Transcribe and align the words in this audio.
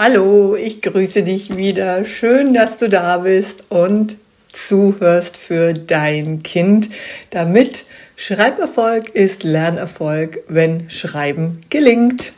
Hallo, 0.00 0.54
ich 0.54 0.80
grüße 0.80 1.24
dich 1.24 1.56
wieder. 1.56 2.04
Schön, 2.04 2.54
dass 2.54 2.78
du 2.78 2.88
da 2.88 3.18
bist 3.18 3.64
und 3.68 4.14
zuhörst 4.52 5.36
für 5.36 5.72
dein 5.72 6.44
Kind, 6.44 6.88
damit 7.30 7.84
Schreiberfolg 8.14 9.08
ist 9.08 9.42
Lernerfolg, 9.42 10.44
wenn 10.46 10.88
Schreiben 10.88 11.58
gelingt. 11.68 12.32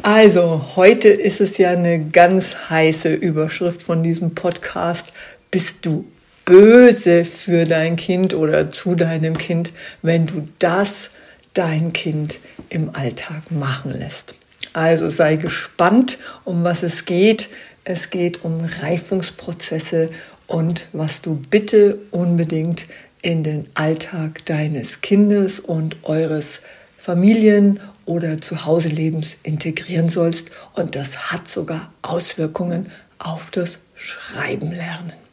Also, 0.00 0.76
heute 0.76 1.10
ist 1.10 1.42
es 1.42 1.58
ja 1.58 1.72
eine 1.72 2.06
ganz 2.06 2.70
heiße 2.70 3.12
Überschrift 3.12 3.82
von 3.82 4.02
diesem 4.02 4.34
Podcast. 4.34 5.12
Bist 5.50 5.76
du 5.82 6.06
böse 6.46 7.26
für 7.26 7.64
dein 7.64 7.96
Kind 7.96 8.32
oder 8.32 8.70
zu 8.70 8.94
deinem 8.94 9.36
Kind, 9.36 9.72
wenn 10.00 10.24
du 10.24 10.48
das 10.58 11.10
dein 11.52 11.92
Kind 11.92 12.38
im 12.70 12.94
Alltag 12.94 13.50
machen 13.50 13.92
lässt? 13.92 14.38
Also 14.78 15.10
sei 15.10 15.34
gespannt, 15.34 16.18
um 16.44 16.62
was 16.62 16.84
es 16.84 17.04
geht. 17.04 17.48
Es 17.82 18.10
geht 18.10 18.44
um 18.44 18.64
Reifungsprozesse 18.64 20.08
und 20.46 20.86
was 20.92 21.20
du 21.20 21.34
bitte 21.34 21.98
unbedingt 22.12 22.86
in 23.20 23.42
den 23.42 23.66
Alltag 23.74 24.46
deines 24.46 25.00
Kindes 25.00 25.58
und 25.58 25.96
eures 26.04 26.60
Familien- 26.96 27.80
oder 28.06 28.40
Zuhauselebens 28.40 29.34
integrieren 29.42 30.10
sollst. 30.10 30.52
Und 30.74 30.94
das 30.94 31.32
hat 31.32 31.48
sogar 31.48 31.92
Auswirkungen 32.02 32.92
auf 33.18 33.50
das 33.50 33.80
Schreiben 33.96 34.70
lernen. 34.70 35.27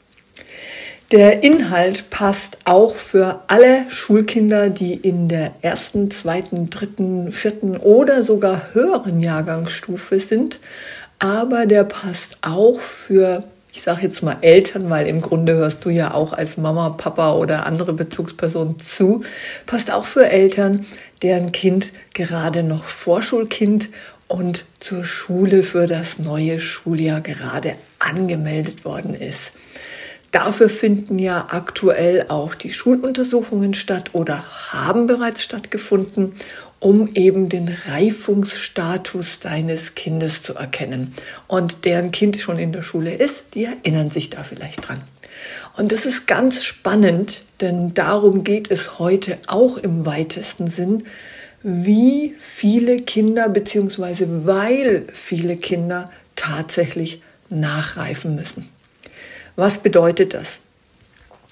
Der 1.15 1.43
Inhalt 1.43 2.09
passt 2.09 2.57
auch 2.65 2.93
für 2.93 3.39
alle 3.47 3.89
Schulkinder, 3.89 4.69
die 4.69 4.95
in 4.95 5.29
der 5.29 5.53
ersten, 5.61 6.11
zweiten, 6.11 6.69
dritten, 6.69 7.31
vierten 7.31 7.77
oder 7.77 8.21
sogar 8.21 8.73
höheren 8.73 9.21
Jahrgangsstufe 9.21 10.19
sind. 10.19 10.59
Aber 11.17 11.67
der 11.67 11.85
passt 11.85 12.39
auch 12.41 12.81
für, 12.81 13.45
ich 13.71 13.81
sage 13.81 14.01
jetzt 14.01 14.23
mal 14.23 14.35
Eltern, 14.41 14.89
weil 14.89 15.07
im 15.07 15.21
Grunde 15.21 15.53
hörst 15.53 15.85
du 15.85 15.89
ja 15.89 16.13
auch 16.13 16.33
als 16.33 16.57
Mama, 16.57 16.89
Papa 16.89 17.35
oder 17.35 17.65
andere 17.65 17.93
Bezugsperson 17.93 18.77
zu, 18.79 19.21
passt 19.65 19.91
auch 19.91 20.07
für 20.07 20.29
Eltern, 20.29 20.85
deren 21.21 21.53
Kind 21.53 21.93
gerade 22.13 22.61
noch 22.61 22.83
Vorschulkind 22.83 23.87
und 24.27 24.65
zur 24.81 25.05
Schule 25.05 25.63
für 25.63 25.87
das 25.87 26.19
neue 26.19 26.59
Schuljahr 26.59 27.21
gerade 27.21 27.75
angemeldet 27.99 28.83
worden 28.83 29.15
ist. 29.15 29.53
Dafür 30.35 30.67
finden 30.67 31.17
ja 31.17 31.47
aktuell 31.49 32.25
auch 32.27 32.55
die 32.55 32.69
Schuluntersuchungen 32.69 33.73
statt 33.73 34.09
oder 34.11 34.43
haben 34.73 35.07
bereits 35.07 35.41
stattgefunden, 35.41 36.33
um 36.81 37.07
eben 37.13 37.47
den 37.47 37.73
Reifungsstatus 37.87 39.39
deines 39.39 39.95
Kindes 39.95 40.41
zu 40.41 40.55
erkennen. 40.55 41.13
Und 41.47 41.85
deren 41.85 42.11
Kind 42.11 42.37
schon 42.37 42.59
in 42.59 42.73
der 42.73 42.81
Schule 42.81 43.13
ist, 43.15 43.43
die 43.53 43.63
erinnern 43.63 44.09
sich 44.09 44.29
da 44.29 44.43
vielleicht 44.43 44.85
dran. 44.85 45.03
Und 45.77 45.93
das 45.93 46.05
ist 46.05 46.27
ganz 46.27 46.65
spannend, 46.65 47.43
denn 47.61 47.93
darum 47.93 48.43
geht 48.43 48.69
es 48.69 48.99
heute 48.99 49.37
auch 49.47 49.77
im 49.77 50.05
weitesten 50.05 50.69
Sinn, 50.69 51.05
wie 51.63 52.35
viele 52.41 52.97
Kinder 52.97 53.47
bzw. 53.47 54.25
weil 54.43 55.07
viele 55.13 55.55
Kinder 55.55 56.11
tatsächlich 56.35 57.21
nachreifen 57.49 58.35
müssen. 58.35 58.74
Was 59.55 59.77
bedeutet 59.77 60.33
das? 60.33 60.59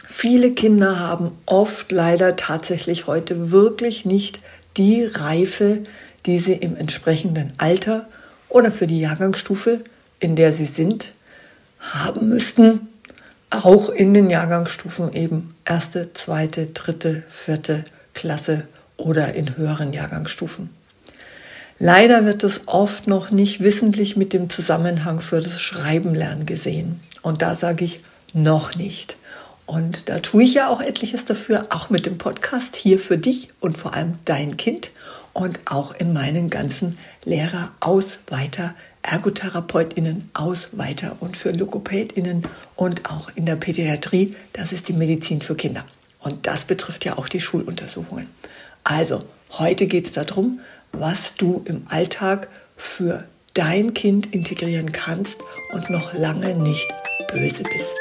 Viele 0.08 0.52
Kinder 0.52 1.00
haben 1.00 1.31
oft 1.46 1.91
leider 1.91 2.36
tatsächlich 2.36 3.08
heute 3.08 3.52
wirklich 3.52 4.06
nicht 4.06 4.40
die 4.78 5.06
Reife, 5.06 5.80
die 6.25 6.40
sie 6.40 6.53
im 6.53 6.75
entsprechenden 6.75 7.53
Alter 7.58 8.08
oder 8.50 8.72
für 8.72 8.88
die 8.88 9.00
Jahrgangsstufe, 9.00 9.81
in 10.19 10.36
der 10.36 10.53
sie 10.53 10.66
sind, 10.66 11.13
haben 11.80 12.30
müssten. 12.30 12.88
Auch 13.50 13.90
in 13.90 14.13
den 14.13 14.30
Jahrgangsstufen 14.30 15.13
eben 15.13 15.56
erste, 15.66 16.12
zweite, 16.13 16.68
dritte, 16.68 17.24
vierte 17.30 17.84
Klasse 18.13 18.68
oder 18.97 19.34
in 19.34 19.58
höheren 19.58 19.94
Jahrgangsstufen. 19.94 20.69
Leider 21.80 22.25
wird 22.25 22.44
es 22.44 22.62
oft 22.66 23.08
noch 23.08 23.31
nicht 23.31 23.62
wissentlich 23.62 24.16
mit 24.16 24.34
dem 24.34 24.50
Zusammenhang 24.50 25.22
für 25.22 25.42
das 25.42 25.59
Schreibenlernen 25.62 26.46
gesehen. 26.46 27.02
Und 27.23 27.41
da 27.41 27.56
sage 27.56 27.84
ich 27.85 28.01
noch 28.34 28.75
nicht. 28.75 29.17
Und 29.66 30.09
da 30.09 30.19
tue 30.19 30.44
ich 30.44 30.53
ja 30.53 30.69
auch 30.69 30.81
etliches 30.81 31.25
dafür, 31.25 31.67
auch 31.69 31.89
mit 31.89 32.06
dem 32.06 32.17
Podcast 32.17 32.75
hier 32.75 33.00
für 33.00 33.17
dich 33.17 33.47
und 33.59 33.78
vor 33.78 33.94
allem 33.95 34.19
dein 34.25 34.57
Kind 34.57 34.91
und 35.31 35.59
auch 35.66 35.95
in 35.95 36.13
meinen 36.13 36.50
ganzen 36.50 36.97
Lehrer 37.23 37.72
aus 37.79 38.19
weiter 38.28 38.75
Ergotherapeutinnen 39.03 40.29
aus 40.33 40.69
weiter 40.72 41.17
und 41.19 41.35
für 41.35 41.51
Logopädinnen 41.51 42.47
und 42.75 43.09
auch 43.09 43.29
in 43.35 43.45
der 43.45 43.57
Pädiatrie, 43.57 44.35
das 44.53 44.72
ist 44.72 44.88
die 44.88 44.94
Medizin 44.94 45.41
für 45.41 45.56
Kinder. 45.56 45.85
Und 46.19 46.47
das 46.47 46.63
betrifft 46.63 47.03
ja 47.03 47.17
auch 47.17 47.28
die 47.28 47.41
Schuluntersuchungen. 47.41 48.28
Also, 48.85 49.19
heute 49.51 49.88
geht 49.88 50.06
es 50.06 50.12
darum, 50.13 50.62
was 50.94 51.35
du 51.35 51.63
im 51.66 51.85
Alltag 51.89 52.47
für 52.78 53.25
dein 53.53 53.94
Kind 53.94 54.33
integrieren 54.33 54.94
kannst 54.94 55.39
und 55.73 55.89
noch 55.89 56.13
lange 56.13 56.56
nicht 56.56 56.88
böse 57.33 57.63
bist. 57.63 57.97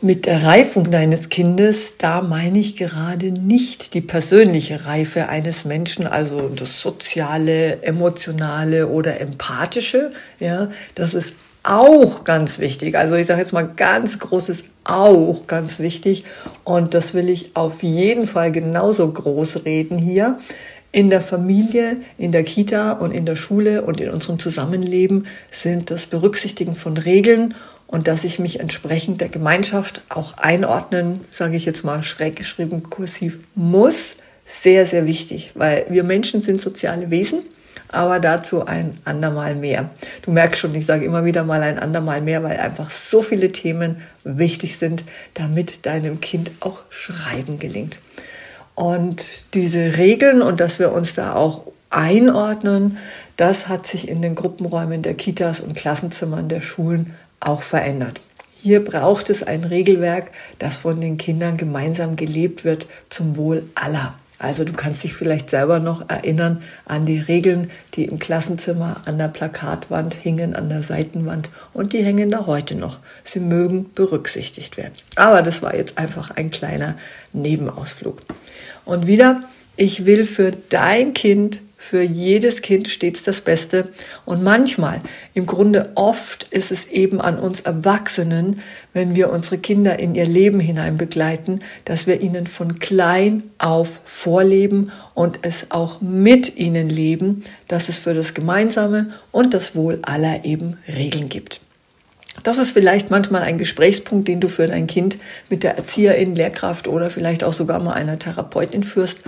Mit 0.00 0.24
der 0.24 0.42
Reifung 0.42 0.90
deines 0.90 1.28
Kindes, 1.28 1.98
da 1.98 2.22
meine 2.22 2.60
ich 2.60 2.76
gerade 2.76 3.30
nicht 3.30 3.92
die 3.92 4.00
persönliche 4.00 4.86
Reife 4.86 5.28
eines 5.28 5.66
Menschen, 5.66 6.06
also 6.06 6.48
das 6.48 6.80
soziale, 6.80 7.82
emotionale 7.82 8.88
oder 8.88 9.20
empathische. 9.20 10.12
Ja, 10.40 10.70
das 10.94 11.12
ist 11.12 11.34
auch 11.62 12.24
ganz 12.24 12.58
wichtig. 12.58 12.96
Also 12.96 13.16
ich 13.16 13.26
sage 13.26 13.40
jetzt 13.40 13.52
mal 13.52 13.68
ganz 13.76 14.18
großes 14.18 14.64
auch 14.88 15.46
ganz 15.46 15.78
wichtig. 15.78 16.24
Und 16.64 16.94
das 16.94 17.14
will 17.14 17.30
ich 17.30 17.54
auf 17.54 17.82
jeden 17.82 18.26
Fall 18.26 18.50
genauso 18.50 19.08
groß 19.10 19.64
reden 19.64 19.98
hier. 19.98 20.38
In 20.90 21.10
der 21.10 21.20
Familie, 21.20 21.98
in 22.16 22.32
der 22.32 22.44
Kita 22.44 22.92
und 22.92 23.12
in 23.12 23.26
der 23.26 23.36
Schule 23.36 23.82
und 23.82 24.00
in 24.00 24.10
unserem 24.10 24.38
Zusammenleben 24.38 25.26
sind 25.50 25.90
das 25.90 26.06
Berücksichtigen 26.06 26.74
von 26.74 26.96
Regeln 26.96 27.54
und 27.86 28.08
dass 28.08 28.24
ich 28.24 28.38
mich 28.38 28.58
entsprechend 28.58 29.20
der 29.20 29.28
Gemeinschaft 29.28 30.02
auch 30.08 30.38
einordnen, 30.38 31.20
sage 31.30 31.56
ich 31.56 31.66
jetzt 31.66 31.84
mal 31.84 32.02
schräg 32.02 32.36
geschrieben, 32.36 32.84
kursiv 32.84 33.38
muss, 33.54 34.16
sehr, 34.46 34.86
sehr 34.86 35.06
wichtig, 35.06 35.52
weil 35.54 35.84
wir 35.90 36.04
Menschen 36.04 36.40
sind 36.40 36.62
soziale 36.62 37.10
Wesen 37.10 37.40
aber 37.90 38.20
dazu 38.20 38.66
ein 38.66 38.98
andermal 39.04 39.54
mehr. 39.54 39.90
Du 40.22 40.30
merkst 40.30 40.60
schon, 40.60 40.74
ich 40.74 40.86
sage 40.86 41.04
immer 41.04 41.24
wieder 41.24 41.44
mal 41.44 41.62
ein 41.62 41.78
andermal 41.78 42.20
mehr, 42.20 42.42
weil 42.42 42.58
einfach 42.58 42.90
so 42.90 43.22
viele 43.22 43.52
Themen 43.52 44.02
wichtig 44.24 44.78
sind, 44.78 45.04
damit 45.34 45.86
deinem 45.86 46.20
Kind 46.20 46.50
auch 46.60 46.82
Schreiben 46.90 47.58
gelingt. 47.58 47.98
Und 48.74 49.54
diese 49.54 49.96
Regeln 49.96 50.42
und 50.42 50.60
dass 50.60 50.78
wir 50.78 50.92
uns 50.92 51.14
da 51.14 51.34
auch 51.34 51.62
einordnen, 51.90 52.98
das 53.36 53.68
hat 53.68 53.86
sich 53.86 54.08
in 54.08 54.22
den 54.22 54.34
Gruppenräumen 54.34 55.02
der 55.02 55.14
Kitas 55.14 55.60
und 55.60 55.74
Klassenzimmern 55.74 56.48
der 56.48 56.60
Schulen 56.60 57.14
auch 57.40 57.62
verändert. 57.62 58.20
Hier 58.60 58.84
braucht 58.84 59.30
es 59.30 59.42
ein 59.42 59.64
Regelwerk, 59.64 60.30
das 60.58 60.78
von 60.78 61.00
den 61.00 61.16
Kindern 61.16 61.56
gemeinsam 61.56 62.16
gelebt 62.16 62.64
wird 62.64 62.86
zum 63.08 63.36
Wohl 63.36 63.64
aller. 63.74 64.14
Also 64.38 64.62
du 64.64 64.72
kannst 64.72 65.02
dich 65.02 65.14
vielleicht 65.14 65.50
selber 65.50 65.80
noch 65.80 66.08
erinnern 66.08 66.62
an 66.84 67.04
die 67.06 67.18
Regeln, 67.18 67.70
die 67.94 68.04
im 68.04 68.20
Klassenzimmer 68.20 69.02
an 69.06 69.18
der 69.18 69.28
Plakatwand 69.28 70.14
hingen, 70.14 70.54
an 70.54 70.68
der 70.68 70.84
Seitenwand 70.84 71.50
und 71.72 71.92
die 71.92 72.04
hängen 72.04 72.30
da 72.30 72.46
heute 72.46 72.76
noch. 72.76 73.00
Sie 73.24 73.40
mögen 73.40 73.90
berücksichtigt 73.94 74.76
werden. 74.76 74.94
Aber 75.16 75.42
das 75.42 75.60
war 75.60 75.74
jetzt 75.74 75.98
einfach 75.98 76.30
ein 76.30 76.50
kleiner 76.52 76.96
Nebenausflug. 77.32 78.20
Und 78.84 79.08
wieder, 79.08 79.42
ich 79.76 80.06
will 80.06 80.24
für 80.24 80.52
dein 80.52 81.14
Kind 81.14 81.60
für 81.80 82.02
jedes 82.02 82.60
Kind 82.60 82.88
stets 82.88 83.22
das 83.22 83.40
Beste. 83.40 83.88
Und 84.26 84.42
manchmal, 84.42 85.00
im 85.32 85.46
Grunde 85.46 85.92
oft, 85.94 86.48
ist 86.50 86.72
es 86.72 86.84
eben 86.86 87.20
an 87.20 87.38
uns 87.38 87.60
Erwachsenen, 87.60 88.60
wenn 88.92 89.14
wir 89.14 89.30
unsere 89.30 89.58
Kinder 89.58 89.98
in 89.98 90.16
ihr 90.16 90.26
Leben 90.26 90.58
hinein 90.58 90.98
begleiten, 90.98 91.60
dass 91.84 92.08
wir 92.08 92.20
ihnen 92.20 92.48
von 92.48 92.80
klein 92.80 93.44
auf 93.58 94.00
vorleben 94.04 94.90
und 95.14 95.38
es 95.42 95.66
auch 95.70 96.00
mit 96.00 96.56
ihnen 96.56 96.90
leben, 96.90 97.44
dass 97.68 97.88
es 97.88 97.96
für 97.96 98.12
das 98.12 98.34
Gemeinsame 98.34 99.10
und 99.30 99.54
das 99.54 99.76
Wohl 99.76 100.00
aller 100.02 100.44
eben 100.44 100.76
Regeln 100.88 101.28
gibt. 101.28 101.60
Das 102.42 102.58
ist 102.58 102.72
vielleicht 102.72 103.10
manchmal 103.10 103.42
ein 103.42 103.58
Gesprächspunkt, 103.58 104.28
den 104.28 104.40
du 104.40 104.48
für 104.48 104.66
dein 104.66 104.86
Kind 104.86 105.18
mit 105.48 105.62
der 105.62 105.76
Erzieherin, 105.76 106.36
Lehrkraft 106.36 106.86
oder 106.86 107.10
vielleicht 107.10 107.42
auch 107.42 107.52
sogar 107.52 107.80
mal 107.80 107.94
einer 107.94 108.18
Therapeutin 108.18 108.84
führst 108.84 109.18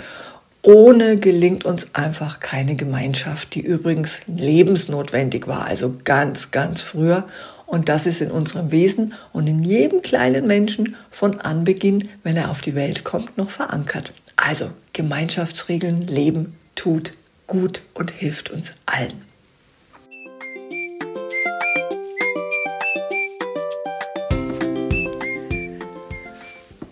ohne 0.63 1.17
gelingt 1.17 1.65
uns 1.65 1.89
einfach 1.95 2.41
keine 2.41 2.77
Gemeinschaft, 2.77 3.55
die 3.55 3.61
übrigens 3.61 4.19
lebensnotwendig 4.27 5.47
war, 5.47 5.67
also 5.67 5.97
ganz, 6.05 6.51
ganz 6.51 6.81
früher. 6.83 7.27
Und 7.67 7.89
das 7.89 8.05
ist 8.07 8.21
in 8.21 8.31
unserem 8.31 8.73
Wesen 8.73 9.15
und 9.33 9.47
in 9.47 9.61
jedem 9.61 10.03
kleinen 10.03 10.47
Menschen 10.47 10.97
von 11.11 11.41
Anbeginn, 11.41 12.09
wenn 12.25 12.37
er 12.37 12.51
auf 12.51 12.61
die 12.61 12.75
Welt 12.75 13.05
kommt, 13.05 13.39
noch 13.39 13.51
verankert. 13.51 14.13
Also 14.37 14.71
Gemeinschaftsregeln, 14.93 16.07
Leben 16.07 16.57
tut 16.75 17.13
gut 17.47 17.81
und 17.95 18.11
hilft 18.11 18.51
uns 18.51 18.73
allen. 18.87 19.30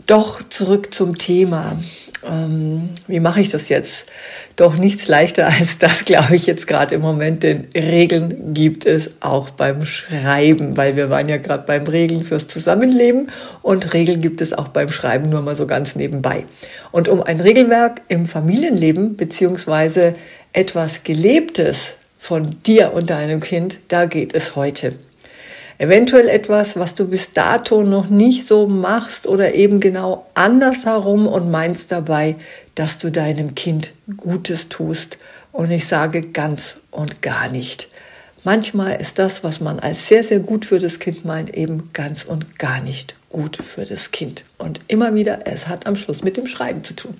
Doch 0.08 0.42
zurück 0.42 0.94
zum 0.94 1.18
Thema. 1.18 1.76
Ähm, 2.26 2.88
wie 3.08 3.20
mache 3.20 3.42
ich 3.42 3.50
das 3.50 3.68
jetzt? 3.68 4.06
Doch 4.56 4.74
nichts 4.78 5.06
leichter 5.06 5.46
als 5.46 5.76
das, 5.76 6.06
glaube 6.06 6.34
ich, 6.34 6.46
jetzt 6.46 6.66
gerade 6.66 6.94
im 6.94 7.02
Moment. 7.02 7.42
Denn 7.42 7.68
Regeln 7.74 8.54
gibt 8.54 8.86
es 8.86 9.10
auch 9.20 9.50
beim 9.50 9.84
Schreiben, 9.84 10.78
weil 10.78 10.96
wir 10.96 11.10
waren 11.10 11.28
ja 11.28 11.36
gerade 11.36 11.64
beim 11.66 11.86
Regeln 11.86 12.24
fürs 12.24 12.48
Zusammenleben 12.48 13.26
und 13.60 13.92
Regeln 13.92 14.22
gibt 14.22 14.40
es 14.40 14.54
auch 14.54 14.68
beim 14.68 14.90
Schreiben 14.90 15.28
nur 15.28 15.42
mal 15.42 15.54
so 15.54 15.66
ganz 15.66 15.94
nebenbei. 15.94 16.46
Und 16.90 17.08
um 17.08 17.22
ein 17.22 17.38
Regelwerk 17.38 18.00
im 18.08 18.24
Familienleben 18.24 19.18
beziehungsweise 19.18 20.14
etwas 20.54 21.02
Gelebtes 21.04 21.96
von 22.18 22.56
dir 22.64 22.94
und 22.94 23.10
deinem 23.10 23.40
Kind, 23.40 23.78
da 23.88 24.06
geht 24.06 24.34
es 24.34 24.56
heute. 24.56 24.94
Eventuell 25.80 26.28
etwas, 26.28 26.76
was 26.76 26.96
du 26.96 27.06
bis 27.06 27.32
dato 27.32 27.84
noch 27.84 28.10
nicht 28.10 28.48
so 28.48 28.66
machst 28.66 29.28
oder 29.28 29.54
eben 29.54 29.78
genau 29.78 30.26
andersherum 30.34 31.28
und 31.28 31.52
meinst 31.52 31.92
dabei, 31.92 32.34
dass 32.74 32.98
du 32.98 33.12
deinem 33.12 33.54
Kind 33.54 33.92
Gutes 34.16 34.68
tust. 34.68 35.18
Und 35.52 35.70
ich 35.70 35.86
sage 35.86 36.22
ganz 36.22 36.76
und 36.90 37.22
gar 37.22 37.48
nicht. 37.48 37.88
Manchmal 38.42 39.00
ist 39.00 39.20
das, 39.20 39.44
was 39.44 39.60
man 39.60 39.78
als 39.78 40.08
sehr, 40.08 40.24
sehr 40.24 40.40
gut 40.40 40.64
für 40.64 40.80
das 40.80 40.98
Kind 40.98 41.24
meint, 41.24 41.54
eben 41.54 41.90
ganz 41.92 42.24
und 42.24 42.58
gar 42.58 42.80
nicht 42.80 43.14
gut 43.28 43.56
für 43.56 43.84
das 43.84 44.10
Kind. 44.10 44.44
Und 44.58 44.80
immer 44.88 45.14
wieder, 45.14 45.46
es 45.46 45.68
hat 45.68 45.86
am 45.86 45.94
Schluss 45.94 46.24
mit 46.24 46.36
dem 46.36 46.48
Schreiben 46.48 46.82
zu 46.82 46.94
tun. 46.94 47.14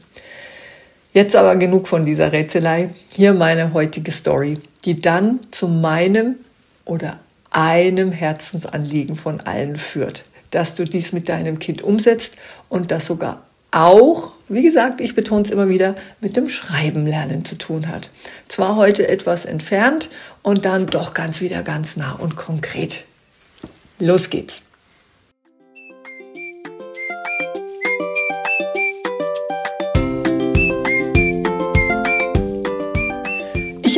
Jetzt 1.12 1.36
aber 1.36 1.54
genug 1.56 1.86
von 1.86 2.04
dieser 2.04 2.32
Rätselei. 2.32 2.90
Hier 3.08 3.34
meine 3.34 3.72
heutige 3.72 4.10
Story, 4.10 4.58
die 4.84 5.00
dann 5.00 5.38
zu 5.52 5.68
meinem 5.68 6.36
oder 6.84 7.20
einem 7.50 8.12
Herzensanliegen 8.12 9.16
von 9.16 9.40
allen 9.40 9.76
führt, 9.76 10.24
dass 10.50 10.74
du 10.74 10.84
dies 10.84 11.12
mit 11.12 11.28
deinem 11.28 11.58
Kind 11.58 11.82
umsetzt 11.82 12.34
und 12.68 12.90
das 12.90 13.06
sogar 13.06 13.42
auch, 13.70 14.32
wie 14.48 14.62
gesagt, 14.62 15.00
ich 15.00 15.14
betone 15.14 15.44
es 15.44 15.50
immer 15.50 15.68
wieder, 15.68 15.94
mit 16.20 16.36
dem 16.36 16.48
Schreiben 16.48 17.06
lernen 17.06 17.44
zu 17.44 17.56
tun 17.56 17.88
hat. 17.88 18.10
Zwar 18.48 18.76
heute 18.76 19.08
etwas 19.08 19.44
entfernt 19.44 20.08
und 20.42 20.64
dann 20.64 20.86
doch 20.86 21.12
ganz 21.12 21.40
wieder 21.40 21.62
ganz 21.62 21.96
nah 21.96 22.12
und 22.12 22.36
konkret. 22.36 23.04
Los 23.98 24.30
geht's. 24.30 24.62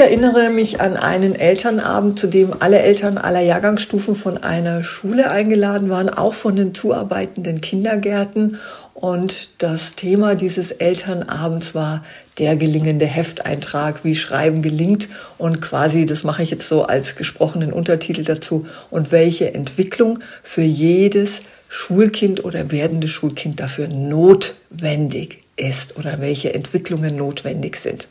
Ich 0.01 0.07
erinnere 0.07 0.49
mich 0.49 0.81
an 0.81 0.97
einen 0.97 1.35
Elternabend, 1.35 2.19
zu 2.19 2.27
dem 2.27 2.55
alle 2.59 2.79
Eltern 2.79 3.19
aller 3.19 3.43
Jahrgangsstufen 3.43 4.15
von 4.15 4.39
einer 4.39 4.83
Schule 4.83 5.31
eingeladen 5.31 5.91
waren, 5.91 6.09
auch 6.09 6.33
von 6.33 6.57
den 6.57 6.75
zuarbeitenden 6.75 7.61
Kindergärten. 7.61 8.57
Und 8.95 9.51
das 9.59 9.97
Thema 9.97 10.37
dieses 10.37 10.71
Elternabends 10.71 11.75
war 11.75 12.03
der 12.39 12.57
gelingende 12.57 13.05
Hefteintrag, 13.05 14.03
wie 14.03 14.17
Schreiben 14.17 14.63
gelingt. 14.63 15.11
Und 15.37 15.61
quasi, 15.61 16.07
das 16.07 16.25
mache 16.25 16.45
ich 16.45 16.51
jetzt 16.51 16.67
so 16.67 16.85
als 16.85 17.15
gesprochenen 17.15 17.71
Untertitel 17.71 18.25
dazu, 18.25 18.67
und 18.89 19.13
welche 19.13 19.53
Entwicklung 19.53 20.21
für 20.43 20.63
jedes 20.63 21.41
Schulkind 21.69 22.43
oder 22.43 22.71
werdende 22.71 23.07
Schulkind 23.07 23.61
dafür 23.61 23.89
notwendig 23.89 25.43
ist 25.57 25.99
oder 25.99 26.23
welche 26.23 26.55
Entwicklungen 26.55 27.17
notwendig 27.17 27.77
sind. 27.77 28.09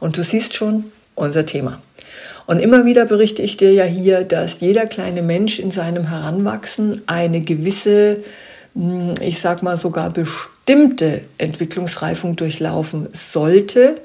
Und 0.00 0.16
du 0.16 0.22
siehst 0.22 0.54
schon, 0.54 0.84
unser 1.16 1.44
Thema. 1.44 1.80
Und 2.46 2.60
immer 2.60 2.84
wieder 2.84 3.06
berichte 3.06 3.42
ich 3.42 3.56
dir 3.56 3.72
ja 3.72 3.84
hier, 3.84 4.22
dass 4.22 4.60
jeder 4.60 4.86
kleine 4.86 5.22
Mensch 5.22 5.58
in 5.58 5.72
seinem 5.72 6.08
Heranwachsen 6.08 7.02
eine 7.06 7.40
gewisse, 7.40 8.18
hm, 8.74 9.14
ich 9.20 9.40
sag 9.40 9.62
mal 9.64 9.78
sogar 9.78 10.10
bestimmte 10.10 11.22
Entwicklungsreifung 11.38 12.36
durchlaufen 12.36 13.08
sollte. 13.12 13.96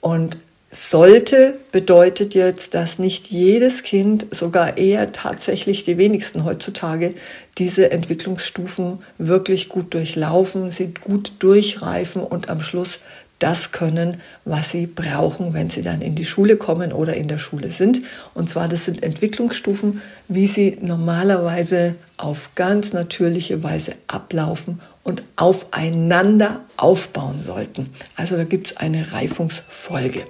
Und 0.00 0.36
sollte 0.70 1.54
bedeutet 1.72 2.34
jetzt, 2.34 2.74
dass 2.74 2.98
nicht 2.98 3.28
jedes 3.28 3.82
Kind, 3.82 4.26
sogar 4.30 4.76
eher 4.76 5.12
tatsächlich 5.12 5.84
die 5.84 5.96
wenigsten 5.96 6.44
heutzutage, 6.44 7.14
diese 7.56 7.90
Entwicklungsstufen 7.90 8.98
wirklich 9.16 9.70
gut 9.70 9.94
durchlaufen, 9.94 10.70
sie 10.70 10.92
gut 10.92 11.32
durchreifen 11.38 12.22
und 12.22 12.50
am 12.50 12.60
Schluss 12.60 13.00
das 13.38 13.70
können, 13.70 14.20
was 14.44 14.72
sie 14.72 14.86
brauchen, 14.86 15.54
wenn 15.54 15.70
sie 15.70 15.82
dann 15.82 16.00
in 16.00 16.14
die 16.14 16.24
Schule 16.24 16.56
kommen 16.56 16.92
oder 16.92 17.14
in 17.14 17.28
der 17.28 17.38
Schule 17.38 17.70
sind. 17.70 18.02
Und 18.34 18.50
zwar, 18.50 18.68
das 18.68 18.84
sind 18.84 19.02
Entwicklungsstufen, 19.02 20.02
wie 20.28 20.46
sie 20.46 20.78
normalerweise 20.80 21.94
auf 22.16 22.50
ganz 22.54 22.92
natürliche 22.92 23.62
Weise 23.62 23.92
ablaufen 24.08 24.80
und 25.04 25.22
aufeinander 25.36 26.62
aufbauen 26.76 27.40
sollten. 27.40 27.90
Also 28.16 28.36
da 28.36 28.44
gibt 28.44 28.68
es 28.68 28.76
eine 28.76 29.12
Reifungsfolge. 29.12 30.26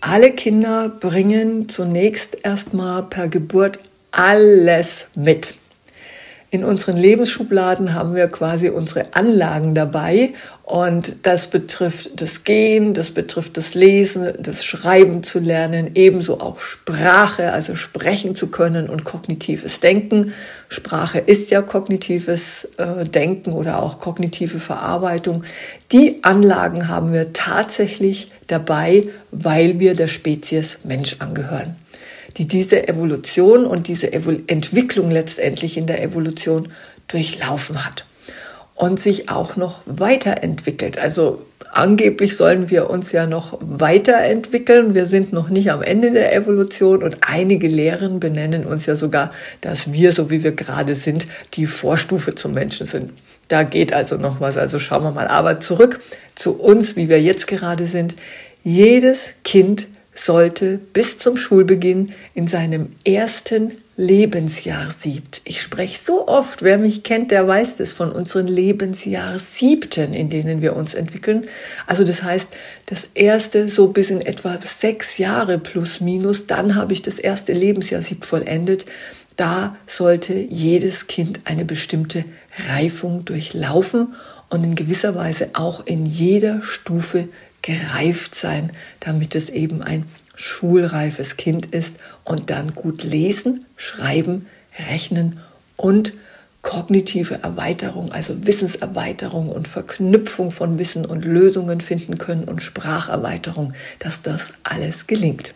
Alle 0.00 0.30
Kinder 0.30 0.88
bringen 0.88 1.68
zunächst 1.68 2.38
erstmal 2.44 3.02
per 3.02 3.28
Geburt 3.28 3.80
alles 4.12 5.06
mit. 5.16 5.58
In 6.50 6.64
unseren 6.64 6.96
Lebensschubladen 6.96 7.92
haben 7.92 8.14
wir 8.14 8.28
quasi 8.28 8.68
unsere 8.68 9.14
Anlagen 9.14 9.74
dabei 9.74 10.32
und 10.62 11.16
das 11.22 11.48
betrifft 11.48 12.20
das 12.20 12.44
Gehen, 12.44 12.94
das 12.94 13.10
betrifft 13.10 13.56
das 13.56 13.74
Lesen, 13.74 14.32
das 14.38 14.64
Schreiben 14.64 15.24
zu 15.24 15.40
lernen, 15.40 15.90
ebenso 15.96 16.40
auch 16.40 16.60
Sprache, 16.60 17.52
also 17.52 17.74
sprechen 17.74 18.36
zu 18.36 18.46
können 18.46 18.88
und 18.88 19.02
kognitives 19.02 19.80
Denken. 19.80 20.34
Sprache 20.68 21.18
ist 21.18 21.50
ja 21.50 21.62
kognitives 21.62 22.68
äh, 22.76 23.04
Denken 23.04 23.52
oder 23.52 23.82
auch 23.82 23.98
kognitive 23.98 24.60
Verarbeitung. 24.60 25.42
Die 25.90 26.22
Anlagen 26.22 26.86
haben 26.86 27.12
wir 27.12 27.32
tatsächlich 27.32 28.30
dabei, 28.46 29.08
weil 29.32 29.80
wir 29.80 29.96
der 29.96 30.08
Spezies 30.08 30.78
Mensch 30.84 31.16
angehören 31.18 31.74
die 32.36 32.46
diese 32.46 32.88
Evolution 32.88 33.64
und 33.64 33.88
diese 33.88 34.12
Evol 34.12 34.42
Entwicklung 34.46 35.10
letztendlich 35.10 35.76
in 35.76 35.86
der 35.86 36.02
Evolution 36.02 36.68
durchlaufen 37.08 37.84
hat 37.84 38.04
und 38.74 39.00
sich 39.00 39.30
auch 39.30 39.56
noch 39.56 39.80
weiterentwickelt. 39.86 40.98
Also 40.98 41.42
angeblich 41.72 42.36
sollen 42.36 42.68
wir 42.70 42.90
uns 42.90 43.10
ja 43.10 43.26
noch 43.26 43.58
weiterentwickeln. 43.60 44.94
Wir 44.94 45.06
sind 45.06 45.32
noch 45.32 45.48
nicht 45.48 45.70
am 45.70 45.82
Ende 45.82 46.12
der 46.12 46.34
Evolution 46.34 47.02
und 47.02 47.18
einige 47.22 47.68
Lehren 47.68 48.20
benennen 48.20 48.66
uns 48.66 48.84
ja 48.86 48.96
sogar, 48.96 49.30
dass 49.62 49.92
wir, 49.92 50.12
so 50.12 50.30
wie 50.30 50.44
wir 50.44 50.52
gerade 50.52 50.94
sind, 50.94 51.26
die 51.54 51.66
Vorstufe 51.66 52.34
zum 52.34 52.52
Menschen 52.52 52.86
sind. 52.86 53.12
Da 53.48 53.62
geht 53.62 53.92
also 53.92 54.16
noch 54.16 54.40
was. 54.40 54.58
Also 54.58 54.78
schauen 54.78 55.04
wir 55.04 55.12
mal. 55.12 55.28
Aber 55.28 55.60
zurück 55.60 56.00
zu 56.34 56.52
uns, 56.52 56.96
wie 56.96 57.08
wir 57.08 57.20
jetzt 57.20 57.46
gerade 57.46 57.86
sind. 57.86 58.14
Jedes 58.62 59.20
Kind 59.44 59.86
sollte 60.16 60.78
bis 60.92 61.18
zum 61.18 61.36
Schulbeginn 61.36 62.12
in 62.34 62.48
seinem 62.48 62.88
ersten 63.04 63.72
Lebensjahr 63.98 64.90
siebt. 64.90 65.40
Ich 65.44 65.62
spreche 65.62 65.98
so 65.98 66.28
oft, 66.28 66.62
wer 66.62 66.76
mich 66.76 67.02
kennt, 67.02 67.30
der 67.30 67.48
weiß 67.48 67.76
das 67.76 67.92
von 67.92 68.12
unseren 68.12 68.46
Lebensjahr 68.46 69.38
siebten, 69.38 70.12
in 70.12 70.28
denen 70.28 70.60
wir 70.60 70.76
uns 70.76 70.92
entwickeln. 70.92 71.46
Also 71.86 72.04
das 72.04 72.22
heißt, 72.22 72.48
das 72.86 73.08
erste 73.14 73.70
so 73.70 73.88
bis 73.88 74.10
in 74.10 74.20
etwa 74.20 74.58
sechs 74.64 75.16
Jahre 75.16 75.58
plus 75.58 76.00
minus, 76.00 76.46
dann 76.46 76.74
habe 76.74 76.92
ich 76.92 77.02
das 77.02 77.18
erste 77.18 77.52
Lebensjahr 77.52 78.02
siebt 78.02 78.26
vollendet. 78.26 78.84
Da 79.36 79.76
sollte 79.86 80.34
jedes 80.34 81.06
Kind 81.06 81.40
eine 81.44 81.64
bestimmte 81.64 82.24
Reifung 82.68 83.24
durchlaufen 83.24 84.14
und 84.48 84.62
in 84.62 84.74
gewisser 84.74 85.14
Weise 85.14 85.50
auch 85.54 85.84
in 85.86 86.06
jeder 86.06 86.62
Stufe 86.62 87.28
gereift 87.66 88.36
sein, 88.36 88.70
damit 89.00 89.34
es 89.34 89.50
eben 89.50 89.82
ein 89.82 90.04
schulreifes 90.36 91.36
Kind 91.36 91.66
ist 91.66 91.96
und 92.24 92.48
dann 92.50 92.76
gut 92.76 93.02
lesen, 93.02 93.66
schreiben, 93.76 94.46
rechnen 94.88 95.40
und 95.76 96.12
kognitive 96.62 97.42
Erweiterung, 97.42 98.12
also 98.12 98.46
Wissenserweiterung 98.46 99.48
und 99.48 99.66
Verknüpfung 99.66 100.52
von 100.52 100.78
Wissen 100.78 101.04
und 101.04 101.24
Lösungen 101.24 101.80
finden 101.80 102.18
können 102.18 102.44
und 102.44 102.62
Spracherweiterung, 102.62 103.72
dass 103.98 104.22
das 104.22 104.52
alles 104.62 105.08
gelingt. 105.08 105.54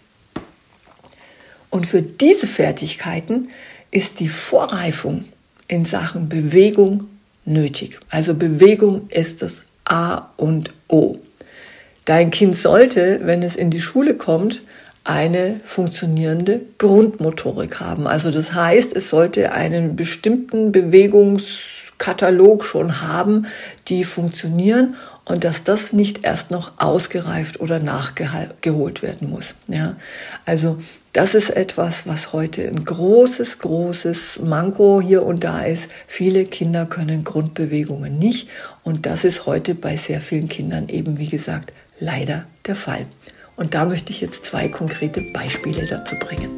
Und 1.69 1.87
für 1.87 2.03
diese 2.03 2.49
Fertigkeiten 2.49 3.51
ist 3.93 4.19
die 4.19 4.29
Vorreifung 4.29 5.27
in 5.69 5.85
Sachen 5.85 6.29
Bewegung 6.29 7.05
nötig. 7.45 8.01
Also 8.09 8.35
Bewegung 8.35 9.09
ist 9.11 9.43
das 9.43 9.63
A 9.85 10.29
und 10.37 10.73
O. 10.89 11.19
Dein 12.05 12.31
Kind 12.31 12.57
sollte, 12.57 13.21
wenn 13.23 13.43
es 13.43 13.57
in 13.57 13.71
die 13.71 13.81
Schule 13.81 14.15
kommt, 14.15 14.61
eine 15.05 15.61
funktionierende 15.65 16.61
Grundmotorik 16.79 17.81
haben. 17.81 18.07
Also 18.07 18.31
das 18.31 18.53
heißt, 18.53 18.95
es 18.95 19.09
sollte 19.11 19.53
einen 19.53 19.97
bestimmten 19.97 20.73
Bewegungskatalog 20.73 22.65
schon 22.65 23.01
haben, 23.01 23.47
die 23.89 24.05
funktionieren 24.05 24.97
und 25.25 25.45
dass 25.45 25.65
das 25.65 25.93
nicht 25.93 26.25
erst 26.25 26.51
noch 26.51 26.73
ausgereift 26.77 27.61
oder 27.61 27.79
nachgeholt 27.79 29.03
werden 29.03 29.31
muss. 29.31 29.55
Ja, 29.69 29.97
also 30.45 30.79
das 31.13 31.35
ist 31.35 31.51
etwas, 31.51 32.07
was 32.07 32.33
heute 32.33 32.69
ein 32.69 32.85
großes, 32.85 33.59
großes 33.59 34.41
Manko 34.45 35.01
hier 35.01 35.25
und 35.25 35.43
da 35.43 35.63
ist. 35.63 35.89
Viele 36.07 36.45
Kinder 36.45 36.87
können 36.87 37.25
Grundbewegungen 37.25 38.19
nicht 38.19 38.49
und 38.85 39.07
das 39.07 39.25
ist 39.25 39.47
heute 39.47 39.75
bei 39.75 39.97
sehr 39.97 40.21
vielen 40.21 40.49
Kindern 40.49 40.89
eben, 40.89 41.19
wie 41.19 41.29
gesagt, 41.29 41.73
leider 42.01 42.45
der 42.67 42.75
Fall. 42.75 43.07
Und 43.57 43.75
da 43.75 43.85
möchte 43.85 44.11
ich 44.11 44.21
jetzt 44.21 44.47
zwei 44.47 44.69
konkrete 44.69 45.21
Beispiele 45.21 45.87
dazu 45.87 46.17
bringen. 46.17 46.51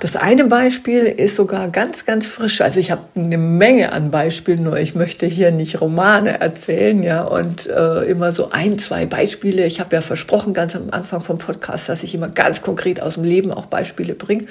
Das 0.00 0.16
eine 0.16 0.46
Beispiel 0.46 1.04
ist 1.04 1.36
sogar 1.36 1.68
ganz, 1.68 2.06
ganz 2.06 2.26
frisch. 2.26 2.62
Also 2.62 2.80
ich 2.80 2.90
habe 2.90 3.02
eine 3.14 3.36
Menge 3.36 3.92
an 3.92 4.10
Beispielen, 4.10 4.62
nur 4.64 4.78
ich 4.78 4.94
möchte 4.94 5.26
hier 5.26 5.50
nicht 5.50 5.82
Romane 5.82 6.40
erzählen, 6.40 7.02
ja, 7.02 7.22
und 7.22 7.66
äh, 7.66 8.04
immer 8.04 8.32
so 8.32 8.48
ein, 8.50 8.78
zwei 8.78 9.04
Beispiele. 9.04 9.66
Ich 9.66 9.78
habe 9.78 9.94
ja 9.94 10.00
versprochen 10.00 10.54
ganz 10.54 10.74
am 10.74 10.88
Anfang 10.90 11.20
vom 11.20 11.36
Podcast, 11.36 11.90
dass 11.90 12.02
ich 12.02 12.14
immer 12.14 12.30
ganz 12.30 12.62
konkret 12.62 13.02
aus 13.02 13.14
dem 13.14 13.24
Leben 13.24 13.52
auch 13.52 13.66
Beispiele 13.66 14.14
bringe. 14.14 14.46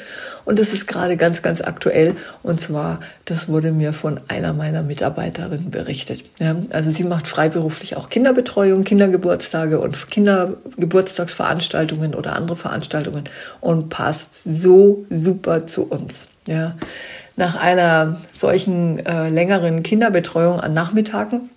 Und 0.49 0.57
das 0.57 0.73
ist 0.73 0.87
gerade 0.87 1.15
ganz, 1.15 1.43
ganz 1.43 1.61
aktuell. 1.61 2.15
Und 2.41 2.59
zwar, 2.59 3.01
das 3.25 3.49
wurde 3.49 3.71
mir 3.71 3.93
von 3.93 4.19
einer 4.29 4.51
meiner 4.51 4.81
Mitarbeiterinnen 4.81 5.69
berichtet. 5.69 6.23
Ja, 6.39 6.55
also 6.71 6.89
sie 6.89 7.03
macht 7.03 7.27
freiberuflich 7.27 7.95
auch 7.95 8.09
Kinderbetreuung, 8.09 8.83
Kindergeburtstage 8.83 9.79
und 9.79 10.09
Kindergeburtstagsveranstaltungen 10.09 12.15
oder 12.15 12.35
andere 12.35 12.57
Veranstaltungen 12.57 13.25
und 13.61 13.89
passt 13.89 14.43
so 14.43 15.05
super 15.11 15.67
zu 15.67 15.83
uns. 15.83 16.25
Ja. 16.47 16.75
Nach 17.35 17.55
einer 17.55 18.19
solchen 18.31 19.05
äh, 19.05 19.29
längeren 19.29 19.83
Kinderbetreuung 19.83 20.59
an 20.59 20.73
Nachmittagen 20.73 21.51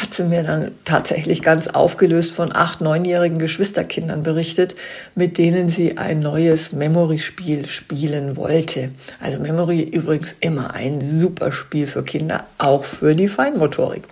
hat 0.00 0.14
sie 0.14 0.24
mir 0.24 0.42
dann 0.42 0.72
tatsächlich 0.84 1.42
ganz 1.42 1.68
aufgelöst 1.68 2.32
von 2.32 2.54
acht, 2.54 2.80
neunjährigen 2.80 3.38
Geschwisterkindern 3.38 4.22
berichtet, 4.22 4.74
mit 5.14 5.38
denen 5.38 5.68
sie 5.68 5.98
ein 5.98 6.20
neues 6.20 6.72
Memory-Spiel 6.72 7.66
spielen 7.66 8.36
wollte. 8.36 8.90
Also 9.20 9.38
Memory 9.38 9.82
übrigens 9.82 10.34
immer 10.40 10.74
ein 10.74 11.00
super 11.00 11.52
Spiel 11.52 11.86
für 11.86 12.02
Kinder, 12.02 12.44
auch 12.58 12.84
für 12.84 13.14
die 13.14 13.28
Feinmotorik. 13.28 14.04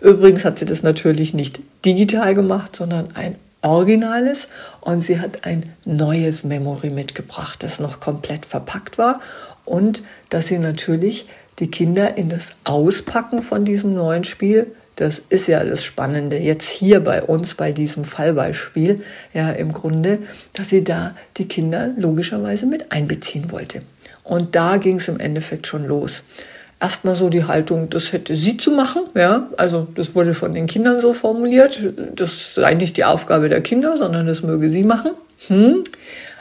Übrigens 0.00 0.44
hat 0.44 0.58
sie 0.58 0.64
das 0.64 0.82
natürlich 0.82 1.34
nicht 1.34 1.60
digital 1.84 2.34
gemacht, 2.34 2.76
sondern 2.76 3.14
ein 3.14 3.36
Originales 3.62 4.48
und 4.80 5.02
sie 5.02 5.20
hat 5.20 5.44
ein 5.44 5.74
neues 5.84 6.44
Memory 6.44 6.88
mitgebracht, 6.88 7.62
das 7.62 7.78
noch 7.78 8.00
komplett 8.00 8.46
verpackt 8.46 8.96
war 8.96 9.20
und 9.66 10.02
dass 10.30 10.46
sie 10.46 10.58
natürlich 10.58 11.26
die 11.58 11.70
Kinder 11.70 12.16
in 12.16 12.30
das 12.30 12.52
Auspacken 12.64 13.42
von 13.42 13.66
diesem 13.66 13.92
neuen 13.92 14.24
Spiel, 14.24 14.74
das 15.00 15.22
ist 15.30 15.48
ja 15.48 15.64
das 15.64 15.82
Spannende 15.82 16.36
jetzt 16.36 16.68
hier 16.68 17.00
bei 17.00 17.22
uns 17.22 17.54
bei 17.54 17.72
diesem 17.72 18.04
Fallbeispiel, 18.04 19.02
ja 19.32 19.50
im 19.50 19.72
Grunde, 19.72 20.18
dass 20.52 20.68
sie 20.68 20.84
da 20.84 21.14
die 21.38 21.48
Kinder 21.48 21.90
logischerweise 21.96 22.66
mit 22.66 22.92
einbeziehen 22.92 23.50
wollte. 23.50 23.80
Und 24.24 24.54
da 24.54 24.76
ging 24.76 24.98
es 24.98 25.08
im 25.08 25.18
Endeffekt 25.18 25.66
schon 25.66 25.86
los 25.86 26.22
erstmal 26.80 27.16
so 27.16 27.28
die 27.28 27.44
Haltung, 27.44 27.90
das 27.90 28.12
hätte 28.12 28.34
sie 28.34 28.56
zu 28.56 28.70
machen. 28.70 29.02
Ja, 29.14 29.48
also 29.56 29.86
das 29.94 30.14
wurde 30.14 30.34
von 30.34 30.54
den 30.54 30.66
Kindern 30.66 31.00
so 31.00 31.12
formuliert. 31.12 31.78
Das 32.14 32.54
sei 32.54 32.74
nicht 32.74 32.96
die 32.96 33.04
Aufgabe 33.04 33.48
der 33.48 33.60
Kinder, 33.60 33.96
sondern 33.96 34.26
das 34.26 34.42
möge 34.42 34.70
sie 34.70 34.84
machen. 34.84 35.12
Hm. 35.48 35.84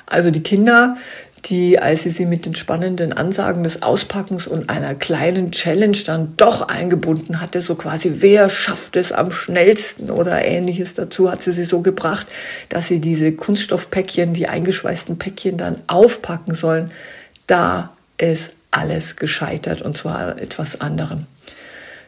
Also 0.05 0.31
die 0.31 0.41
Kinder, 0.41 0.97
die, 1.45 1.79
als 1.79 2.03
sie 2.03 2.09
sie 2.09 2.25
mit 2.25 2.45
den 2.45 2.55
spannenden 2.55 3.13
Ansagen 3.13 3.63
des 3.63 3.81
Auspackens 3.81 4.47
und 4.47 4.69
einer 4.69 4.95
kleinen 4.95 5.51
Challenge 5.51 5.97
dann 6.05 6.33
doch 6.37 6.67
eingebunden 6.67 7.41
hatte, 7.41 7.61
so 7.61 7.75
quasi, 7.75 8.15
wer 8.17 8.49
schafft 8.49 8.95
es 8.95 9.11
am 9.11 9.31
schnellsten 9.31 10.09
oder 10.09 10.45
ähnliches 10.45 10.93
dazu, 10.93 11.31
hat 11.31 11.41
sie 11.41 11.53
sie 11.53 11.65
so 11.65 11.81
gebracht, 11.81 12.27
dass 12.69 12.87
sie 12.87 12.99
diese 12.99 13.31
Kunststoffpäckchen, 13.31 14.33
die 14.33 14.47
eingeschweißten 14.47 15.17
Päckchen 15.17 15.57
dann 15.57 15.77
aufpacken 15.87 16.55
sollen. 16.55 16.91
Da 17.47 17.91
ist 18.17 18.51
alles 18.71 19.15
gescheitert 19.15 19.81
und 19.81 19.97
zwar 19.97 20.39
etwas 20.39 20.81
anderem. 20.81 21.25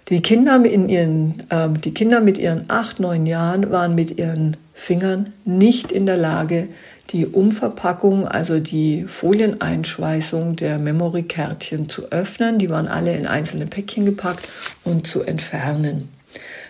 Die 0.10 0.22
Kinder, 0.22 0.64
in 0.66 0.90
ihren, 0.90 1.44
äh, 1.50 1.70
die 1.70 1.94
Kinder 1.94 2.20
mit 2.20 2.38
ihren 2.38 2.66
acht, 2.70 3.00
neun 3.00 3.26
Jahren 3.26 3.72
waren 3.72 3.96
mit 3.96 4.18
ihren 4.18 4.58
Fingern 4.82 5.32
nicht 5.46 5.92
in 5.92 6.08
der 6.08 6.18
Lage, 6.18 6.68
die 7.12 7.28
Umverpackung, 7.28 8.28
also 8.28 8.60
die 8.60 9.06
Folieneinschweißung 9.08 10.56
der 10.56 10.80
Memory-Kärtchen 10.80 11.88
zu 11.88 12.12
öffnen. 12.12 12.58
Die 12.58 12.72
waren 12.72 12.88
alle 12.88 13.16
in 13.16 13.28
einzelne 13.28 13.68
Päckchen 13.68 14.06
gepackt 14.06 14.48
und 14.84 15.06
zu 15.06 15.22
entfernen. 15.22 16.10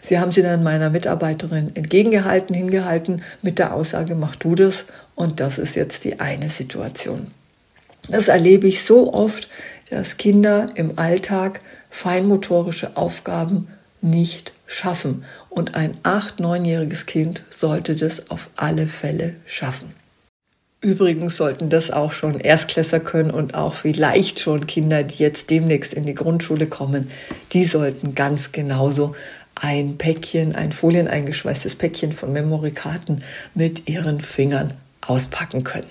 Sie 0.04 0.20
haben 0.20 0.34
sie 0.34 0.42
dann 0.42 0.62
meiner 0.62 0.90
Mitarbeiterin 0.90 1.74
entgegengehalten, 1.74 2.54
hingehalten 2.54 3.22
mit 3.42 3.60
der 3.60 3.74
Aussage, 3.74 4.14
mach 4.14 4.36
du 4.36 4.56
das. 4.56 4.84
Und 5.16 5.40
das 5.40 5.58
ist 5.58 5.78
jetzt 5.78 6.04
die 6.04 6.20
eine 6.20 6.50
Situation. 6.50 7.28
Das 8.10 8.28
erlebe 8.28 8.68
ich 8.68 8.84
so 8.84 9.14
oft, 9.14 9.48
dass 9.90 10.18
Kinder 10.18 10.66
im 10.76 11.00
Alltag 11.00 11.62
feinmotorische 11.90 12.98
Aufgaben 12.98 13.70
nicht 14.02 14.54
schaffen. 14.66 15.24
Und 15.50 15.76
ein 15.76 15.98
acht-, 16.04 16.40
neunjähriges 16.40 17.06
Kind 17.06 17.44
sollte 17.50 17.96
das 17.96 18.30
auf 18.30 18.50
alle 18.56 18.88
Fälle 18.88 19.36
schaffen. 19.46 19.96
Übrigens 20.84 21.38
sollten 21.38 21.70
das 21.70 21.92
auch 21.92 22.12
schon 22.12 22.40
Erstklässer 22.40 23.00
können 23.00 23.30
und 23.30 23.54
auch 23.54 23.76
vielleicht 23.76 24.40
schon 24.40 24.66
Kinder, 24.66 25.04
die 25.04 25.22
jetzt 25.22 25.52
demnächst 25.52 25.94
in 25.94 26.08
die 26.08 26.16
Grundschule 26.16 26.66
kommen, 26.66 27.12
die 27.54 27.66
sollten 27.66 28.16
ganz 28.16 28.52
genauso 28.52 29.16
ein 29.54 29.98
Päckchen, 29.98 30.56
ein 30.56 30.74
folieneingeschweißtes 30.74 31.76
Päckchen 31.76 32.14
von 32.14 32.34
Memory-Karten 32.34 33.22
mit 33.54 33.88
ihren 33.88 34.22
Fingern 34.22 34.74
auspacken 35.02 35.64
können. 35.64 35.88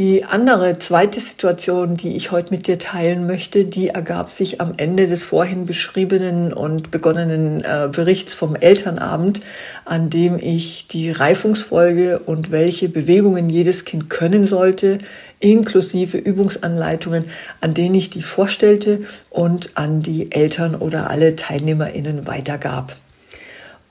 Die 0.00 0.24
andere 0.24 0.78
zweite 0.78 1.20
Situation, 1.20 1.94
die 1.94 2.16
ich 2.16 2.30
heute 2.30 2.54
mit 2.54 2.66
dir 2.66 2.78
teilen 2.78 3.26
möchte, 3.26 3.66
die 3.66 3.88
ergab 3.88 4.30
sich 4.30 4.58
am 4.58 4.72
Ende 4.78 5.06
des 5.06 5.24
vorhin 5.24 5.66
beschriebenen 5.66 6.54
und 6.54 6.90
begonnenen 6.90 7.62
äh, 7.62 7.90
Berichts 7.92 8.32
vom 8.32 8.56
Elternabend, 8.56 9.42
an 9.84 10.08
dem 10.08 10.38
ich 10.38 10.86
die 10.86 11.10
Reifungsfolge 11.10 12.18
und 12.20 12.50
welche 12.50 12.88
Bewegungen 12.88 13.50
jedes 13.50 13.84
Kind 13.84 14.08
können 14.08 14.44
sollte, 14.44 14.96
inklusive 15.38 16.16
Übungsanleitungen, 16.16 17.26
an 17.60 17.74
denen 17.74 17.94
ich 17.94 18.08
die 18.08 18.22
vorstellte 18.22 19.02
und 19.28 19.72
an 19.74 20.00
die 20.00 20.32
Eltern 20.32 20.76
oder 20.76 21.10
alle 21.10 21.36
TeilnehmerInnen 21.36 22.26
weitergab. 22.26 22.96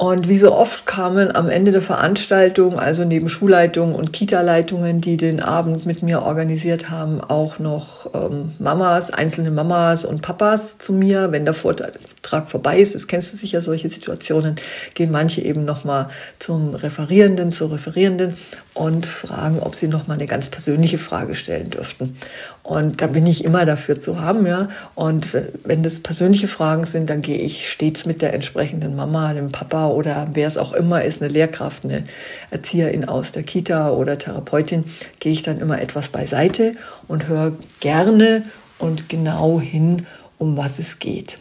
Und 0.02 0.30
wie 0.30 0.38
so 0.38 0.54
oft 0.54 0.86
kamen 0.86 1.36
am 1.36 1.50
Ende 1.50 1.74
der 1.74 1.82
Veranstaltung, 1.82 2.80
also 2.80 3.04
neben 3.04 3.28
Schulleitungen 3.28 3.96
und 3.96 4.14
Kita-Leitungen, 4.14 5.02
die 5.02 5.18
den 5.18 5.42
Abend 5.42 5.86
mit 5.86 6.04
mir 6.04 6.22
organisiert 6.22 6.90
haben, 6.90 7.20
auch 7.20 7.60
noch 7.60 8.10
ähm, 8.14 8.54
Mamas, 8.60 9.12
einzelne 9.12 9.52
Mamas 9.52 10.06
und 10.06 10.22
Papas 10.22 10.78
zu 10.78 10.94
mir, 10.94 11.34
wenn 11.34 11.44
der 11.44 11.54
Vortrag 11.54 12.00
vorbei 12.48 12.80
ist, 12.80 12.96
das 12.96 13.08
kennst 13.08 13.34
du 13.34 13.38
sicher, 13.38 13.62
solche 13.62 13.90
Situationen, 13.90 14.56
gehen 14.94 15.12
manche 15.12 15.42
eben 15.42 15.66
nochmal 15.66 16.10
zum 16.40 16.76
Referierenden, 16.76 17.52
zur 17.52 17.72
Referierenden 17.72 18.36
und 18.74 19.06
fragen, 19.06 19.60
ob 19.60 19.76
sie 19.76 19.88
nochmal 19.88 20.18
eine 20.18 20.28
ganz 20.28 20.50
persönliche 20.50 20.98
Frage 20.98 21.36
stellen 21.36 21.70
dürften. 21.70 22.18
Und 22.64 23.02
da 23.02 23.08
bin 23.08 23.26
ich 23.26 23.44
immer 23.44 23.66
dafür 23.66 24.00
zu 24.00 24.22
haben, 24.22 24.46
ja. 24.46 24.70
Und 24.96 25.28
wenn 25.64 25.84
das 25.84 26.00
persönliche 26.00 26.48
Fragen 26.48 26.86
sind, 26.86 27.10
dann 27.10 27.22
gehe 27.22 27.38
ich 27.38 27.70
stets 27.70 28.06
mit 28.06 28.22
der 28.22 28.34
entsprechenden 28.34 28.96
Mama, 28.96 29.34
dem 29.34 29.52
Papa 29.52 29.88
oder 29.88 30.30
wer 30.34 30.48
es 30.48 30.58
auch 30.58 30.74
immer 30.74 31.04
ist, 31.04 31.22
eine 31.22 31.32
Lehrkraft, 31.32 31.84
eine 31.84 32.04
Erzieherin 32.52 33.06
aus 33.06 33.32
der 33.32 33.44
Kita 33.44 33.92
oder 33.92 34.18
Therapeutin, 34.18 34.86
gehe 35.20 35.34
ich 35.34 35.42
dann 35.42 35.60
immer 35.60 35.82
etwas 35.82 36.10
beiseite 36.10 36.74
und 37.08 37.28
höre 37.28 37.54
gerne 37.80 38.44
und 38.78 39.10
genau 39.10 39.60
hin, 39.60 40.06
um 40.38 40.58
was 40.58 40.80
es 40.80 41.00
geht. 41.00 41.38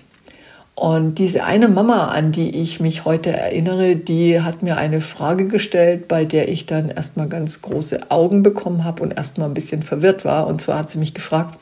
Und 0.79 1.17
diese 1.17 1.43
eine 1.43 1.67
Mama, 1.67 2.07
an 2.07 2.31
die 2.31 2.51
ich 2.51 2.79
mich 2.79 3.05
heute 3.05 3.31
erinnere, 3.31 3.97
die 3.97 4.43
hat 4.43 4.63
mir 4.63 4.77
eine 4.77 5.01
Frage 5.01 5.49
gestellt, 5.49 6.07
bei 6.07 6.25
der 6.25 6.49
ich 6.49 6.67
dann 6.67 6.89
erstmal 6.89 7.29
ganz 7.29 7.63
große 7.63 8.13
Augen 8.13 8.45
bekommen 8.45 8.85
habe 8.85 9.03
und 9.03 9.11
erstmal 9.11 9.49
ein 9.49 9.55
bisschen 9.55 9.83
verwirrt 9.83 10.25
war. 10.25 10.47
Und 10.47 10.63
zwar 10.63 10.79
hat 10.79 10.89
sie 10.89 10.99
mich 10.99 11.15
gefragt, 11.15 11.59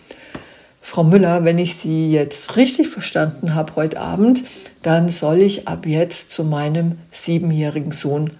Frau 0.82 1.02
Müller, 1.02 1.46
wenn 1.46 1.58
ich 1.58 1.76
Sie 1.76 2.12
jetzt 2.12 2.58
richtig 2.58 2.88
verstanden 2.88 3.54
habe 3.54 3.76
heute 3.76 3.98
Abend, 4.00 4.44
dann 4.82 5.08
soll 5.08 5.40
ich 5.40 5.66
ab 5.66 5.86
jetzt 5.86 6.30
zu 6.30 6.44
meinem 6.44 6.98
siebenjährigen 7.10 7.92
Sohn 7.92 8.32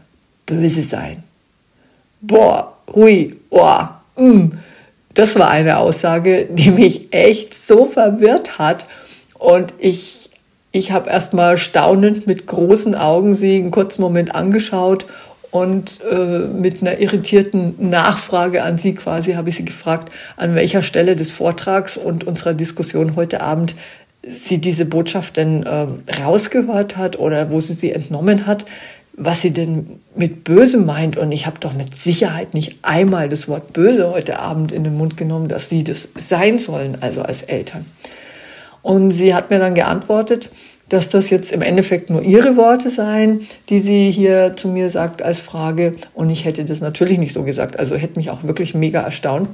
böse 0.44 0.82
sein. 0.82 1.24
Boah, 2.20 2.76
hui, 2.92 3.34
oh, 3.48 3.80
mm. 4.16 4.50
Das 5.14 5.38
war 5.38 5.48
eine 5.48 5.78
Aussage, 5.78 6.46
die 6.50 6.70
mich 6.70 7.14
echt 7.14 7.54
so 7.54 7.86
verwirrt 7.86 8.58
hat. 8.58 8.84
Und 9.38 9.72
ich 9.78 10.30
ich 10.76 10.92
habe 10.92 11.08
erstmal 11.08 11.56
staunend 11.56 12.26
mit 12.26 12.46
großen 12.46 12.94
Augen 12.94 13.34
sie 13.34 13.56
einen 13.56 13.70
kurzen 13.70 14.02
Moment 14.02 14.34
angeschaut 14.34 15.06
und 15.50 16.00
äh, 16.10 16.38
mit 16.38 16.82
einer 16.82 16.98
irritierten 16.98 17.88
Nachfrage 17.88 18.62
an 18.62 18.78
sie 18.78 18.94
quasi 18.94 19.32
habe 19.32 19.48
ich 19.48 19.56
sie 19.56 19.64
gefragt, 19.64 20.12
an 20.36 20.54
welcher 20.54 20.82
Stelle 20.82 21.16
des 21.16 21.32
Vortrags 21.32 21.96
und 21.96 22.24
unserer 22.24 22.52
Diskussion 22.52 23.16
heute 23.16 23.40
Abend 23.40 23.74
sie 24.30 24.58
diese 24.58 24.84
Botschaft 24.84 25.36
denn 25.38 25.62
äh, 25.62 25.86
rausgehört 26.22 26.96
hat 26.96 27.18
oder 27.18 27.50
wo 27.50 27.60
sie 27.60 27.74
sie 27.74 27.92
entnommen 27.92 28.46
hat, 28.46 28.66
was 29.14 29.40
sie 29.40 29.52
denn 29.52 30.00
mit 30.14 30.44
böse 30.44 30.78
meint. 30.78 31.16
Und 31.16 31.32
ich 31.32 31.46
habe 31.46 31.58
doch 31.58 31.72
mit 31.72 31.96
Sicherheit 31.96 32.52
nicht 32.52 32.80
einmal 32.82 33.28
das 33.28 33.48
Wort 33.48 33.72
böse 33.72 34.10
heute 34.10 34.40
Abend 34.40 34.72
in 34.72 34.84
den 34.84 34.96
Mund 34.96 35.16
genommen, 35.16 35.48
dass 35.48 35.70
sie 35.70 35.84
das 35.84 36.08
sein 36.18 36.58
sollen, 36.58 36.98
also 37.00 37.22
als 37.22 37.42
Eltern. 37.42 37.86
Und 38.86 39.10
sie 39.10 39.34
hat 39.34 39.50
mir 39.50 39.58
dann 39.58 39.74
geantwortet, 39.74 40.48
dass 40.88 41.08
das 41.08 41.28
jetzt 41.30 41.50
im 41.50 41.60
Endeffekt 41.60 42.08
nur 42.08 42.22
ihre 42.22 42.56
Worte 42.56 42.88
seien, 42.88 43.40
die 43.68 43.80
sie 43.80 44.12
hier 44.12 44.54
zu 44.54 44.68
mir 44.68 44.90
sagt 44.90 45.22
als 45.22 45.40
Frage. 45.40 45.96
Und 46.14 46.30
ich 46.30 46.44
hätte 46.44 46.64
das 46.64 46.80
natürlich 46.80 47.18
nicht 47.18 47.34
so 47.34 47.42
gesagt. 47.42 47.80
Also 47.80 47.96
hätte 47.96 48.16
mich 48.16 48.30
auch 48.30 48.44
wirklich 48.44 48.76
mega 48.76 49.00
erstaunt. 49.00 49.48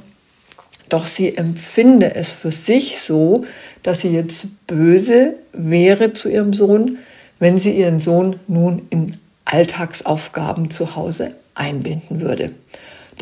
Doch 0.90 1.06
sie 1.06 1.34
empfinde 1.34 2.14
es 2.14 2.34
für 2.34 2.50
sich 2.50 3.00
so, 3.00 3.40
dass 3.82 4.02
sie 4.02 4.10
jetzt 4.10 4.48
böse 4.66 5.36
wäre 5.54 6.12
zu 6.12 6.28
ihrem 6.28 6.52
Sohn, 6.52 6.98
wenn 7.38 7.56
sie 7.56 7.70
ihren 7.70 8.00
Sohn 8.00 8.38
nun 8.48 8.82
in 8.90 9.16
Alltagsaufgaben 9.46 10.68
zu 10.68 10.94
Hause 10.94 11.30
einbinden 11.54 12.20
würde. 12.20 12.50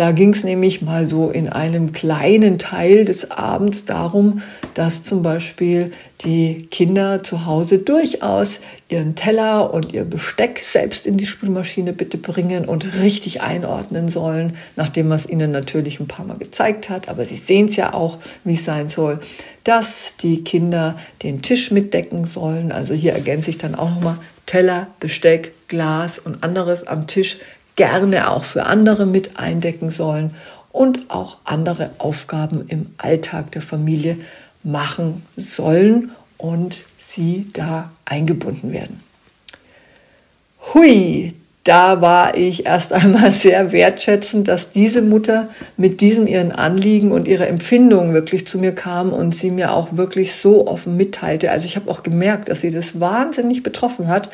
Da 0.01 0.13
ging 0.13 0.33
es 0.33 0.45
nämlich 0.45 0.81
mal 0.81 1.07
so 1.07 1.29
in 1.29 1.51
einem 1.51 1.93
kleinen 1.93 2.59
Teil 2.59 3.05
des 3.05 3.31
Abends 3.31 3.85
darum, 3.85 4.41
dass 4.73 5.03
zum 5.03 5.23
Beispiel 5.23 5.93
die 6.25 6.69
Kinder 6.71 7.23
zu 7.23 7.45
Hause 7.45 7.81
durchaus 7.81 8.61
ihren 8.89 9.15
Teller 9.15 9.75
und 9.75 9.93
ihr 9.93 10.05
Besteck 10.05 10.63
selbst 10.65 11.07
in 11.07 11.19
die 11.19 11.27
Spülmaschine 11.27 11.93
bitte 11.93 12.17
bringen 12.17 12.65
und 12.65 13.03
richtig 13.03 13.43
einordnen 13.43 14.09
sollen, 14.09 14.55
nachdem 14.75 15.09
man 15.09 15.19
es 15.19 15.29
ihnen 15.29 15.51
natürlich 15.51 16.01
ein 16.01 16.09
paar 16.09 16.25
Mal 16.25 16.39
gezeigt 16.39 16.89
hat. 16.89 17.11
Aber 17.11 17.27
sie 17.27 17.37
sehen 17.37 17.67
es 17.67 17.77
ja 17.77 17.93
auch, 17.93 18.17
wie 18.43 18.55
es 18.55 18.65
sein 18.65 18.89
soll, 18.89 19.21
dass 19.65 20.15
die 20.23 20.43
Kinder 20.45 20.97
den 21.23 21.43
Tisch 21.43 21.71
mitdecken 21.71 22.27
sollen. 22.27 22.73
Also 22.73 22.95
hier 22.95 23.13
ergänze 23.13 23.51
ich 23.51 23.59
dann 23.59 23.75
auch 23.75 23.91
nochmal 23.91 24.17
Teller, 24.47 24.87
Besteck, 24.99 25.53
Glas 25.69 26.19
und 26.19 26.43
anderes 26.43 26.87
am 26.87 27.07
Tisch 27.07 27.37
gerne 27.81 28.31
auch 28.31 28.45
für 28.45 28.67
andere 28.67 29.07
mit 29.07 29.39
eindecken 29.39 29.91
sollen 29.91 30.35
und 30.71 31.09
auch 31.09 31.39
andere 31.45 31.89
Aufgaben 31.97 32.67
im 32.69 32.91
Alltag 32.99 33.53
der 33.53 33.63
Familie 33.63 34.19
machen 34.63 35.23
sollen 35.39 36.11
und 36.37 36.83
sie 36.99 37.49
da 37.55 37.91
eingebunden 38.05 38.71
werden. 38.71 39.01
Hui, 40.75 41.33
da 41.65 42.03
war 42.03 42.37
ich 42.37 42.67
erst 42.67 42.93
einmal 42.93 43.33
sehr 43.33 43.73
wertschätzend, 43.73 44.47
dass 44.49 44.71
diese 44.71 45.01
Mutter 45.01 45.49
mit 45.79 46.03
diesem 46.03 46.27
ihren 46.27 46.53
Anliegen 46.53 47.13
und 47.13 47.27
ihrer 47.27 47.49
Empfindung 47.49 48.13
wirklich 48.13 48.47
zu 48.47 48.59
mir 48.59 48.75
kam 48.75 49.11
und 49.11 49.35
sie 49.35 49.51
mir 49.51 49.73
auch 49.73 49.97
wirklich 49.97 50.35
so 50.35 50.67
offen 50.67 50.99
mitteilte. 50.99 51.51
Also 51.51 51.65
ich 51.65 51.77
habe 51.77 51.91
auch 51.91 52.03
gemerkt, 52.03 52.51
dass 52.51 52.61
sie 52.61 52.71
das 52.71 53.01
wahnsinnig 53.01 53.63
betroffen 53.63 54.09
hat 54.09 54.29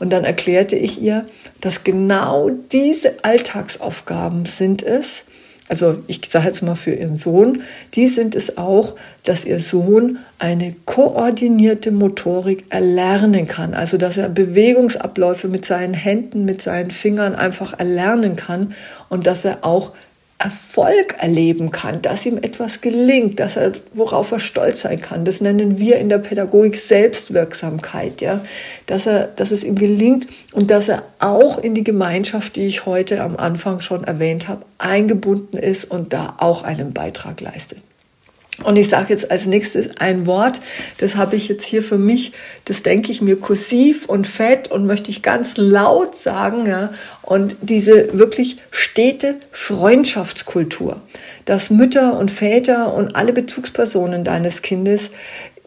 und 0.00 0.10
dann 0.10 0.24
erklärte 0.24 0.76
ich 0.76 1.00
ihr, 1.00 1.26
dass 1.60 1.84
genau 1.84 2.50
diese 2.72 3.24
Alltagsaufgaben 3.24 4.46
sind 4.46 4.82
es, 4.82 5.24
also 5.68 6.02
ich 6.06 6.20
sage 6.28 6.46
jetzt 6.46 6.62
mal 6.62 6.74
für 6.74 6.92
ihren 6.92 7.16
Sohn, 7.16 7.62
die 7.94 8.08
sind 8.08 8.34
es 8.34 8.58
auch, 8.58 8.96
dass 9.24 9.46
ihr 9.46 9.60
Sohn 9.60 10.18
eine 10.38 10.76
koordinierte 10.84 11.90
Motorik 11.90 12.66
erlernen 12.68 13.48
kann. 13.48 13.72
Also 13.72 13.96
dass 13.96 14.18
er 14.18 14.28
Bewegungsabläufe 14.28 15.48
mit 15.48 15.64
seinen 15.64 15.94
Händen, 15.94 16.44
mit 16.44 16.60
seinen 16.60 16.90
Fingern 16.90 17.34
einfach 17.34 17.78
erlernen 17.78 18.36
kann 18.36 18.74
und 19.08 19.26
dass 19.26 19.44
er 19.44 19.64
auch 19.64 19.92
Erfolg 20.38 21.14
erleben 21.18 21.70
kann, 21.70 22.02
dass 22.02 22.26
ihm 22.26 22.36
etwas 22.38 22.80
gelingt, 22.80 23.40
dass 23.40 23.56
er, 23.56 23.72
worauf 23.92 24.32
er 24.32 24.40
stolz 24.40 24.80
sein 24.80 25.00
kann. 25.00 25.24
Das 25.24 25.40
nennen 25.40 25.78
wir 25.78 25.96
in 25.96 26.08
der 26.08 26.18
Pädagogik 26.18 26.76
Selbstwirksamkeit, 26.76 28.20
ja. 28.20 28.44
Dass 28.86 29.06
er, 29.06 29.28
dass 29.28 29.52
es 29.52 29.64
ihm 29.64 29.76
gelingt 29.76 30.26
und 30.52 30.70
dass 30.70 30.88
er 30.88 31.04
auch 31.18 31.58
in 31.58 31.74
die 31.74 31.84
Gemeinschaft, 31.84 32.56
die 32.56 32.66
ich 32.66 32.84
heute 32.84 33.22
am 33.22 33.36
Anfang 33.36 33.80
schon 33.80 34.04
erwähnt 34.04 34.48
habe, 34.48 34.66
eingebunden 34.78 35.56
ist 35.56 35.84
und 35.84 36.12
da 36.12 36.34
auch 36.38 36.62
einen 36.62 36.92
Beitrag 36.92 37.40
leistet. 37.40 37.78
Und 38.62 38.76
ich 38.76 38.88
sage 38.88 39.12
jetzt 39.12 39.32
als 39.32 39.46
nächstes 39.46 39.96
ein 39.98 40.26
Wort, 40.26 40.60
das 40.98 41.16
habe 41.16 41.34
ich 41.34 41.48
jetzt 41.48 41.64
hier 41.64 41.82
für 41.82 41.98
mich, 41.98 42.30
das 42.64 42.82
denke 42.82 43.10
ich 43.10 43.20
mir 43.20 43.34
kursiv 43.36 44.06
und 44.06 44.28
fett 44.28 44.70
und 44.70 44.86
möchte 44.86 45.10
ich 45.10 45.22
ganz 45.22 45.56
laut 45.56 46.14
sagen, 46.14 46.66
ja. 46.66 46.90
Und 47.22 47.56
diese 47.62 48.16
wirklich 48.16 48.58
stete 48.70 49.36
Freundschaftskultur, 49.50 51.00
dass 51.46 51.70
Mütter 51.70 52.16
und 52.16 52.30
Väter 52.30 52.94
und 52.94 53.16
alle 53.16 53.32
Bezugspersonen 53.32 54.22
deines 54.22 54.62
Kindes 54.62 55.10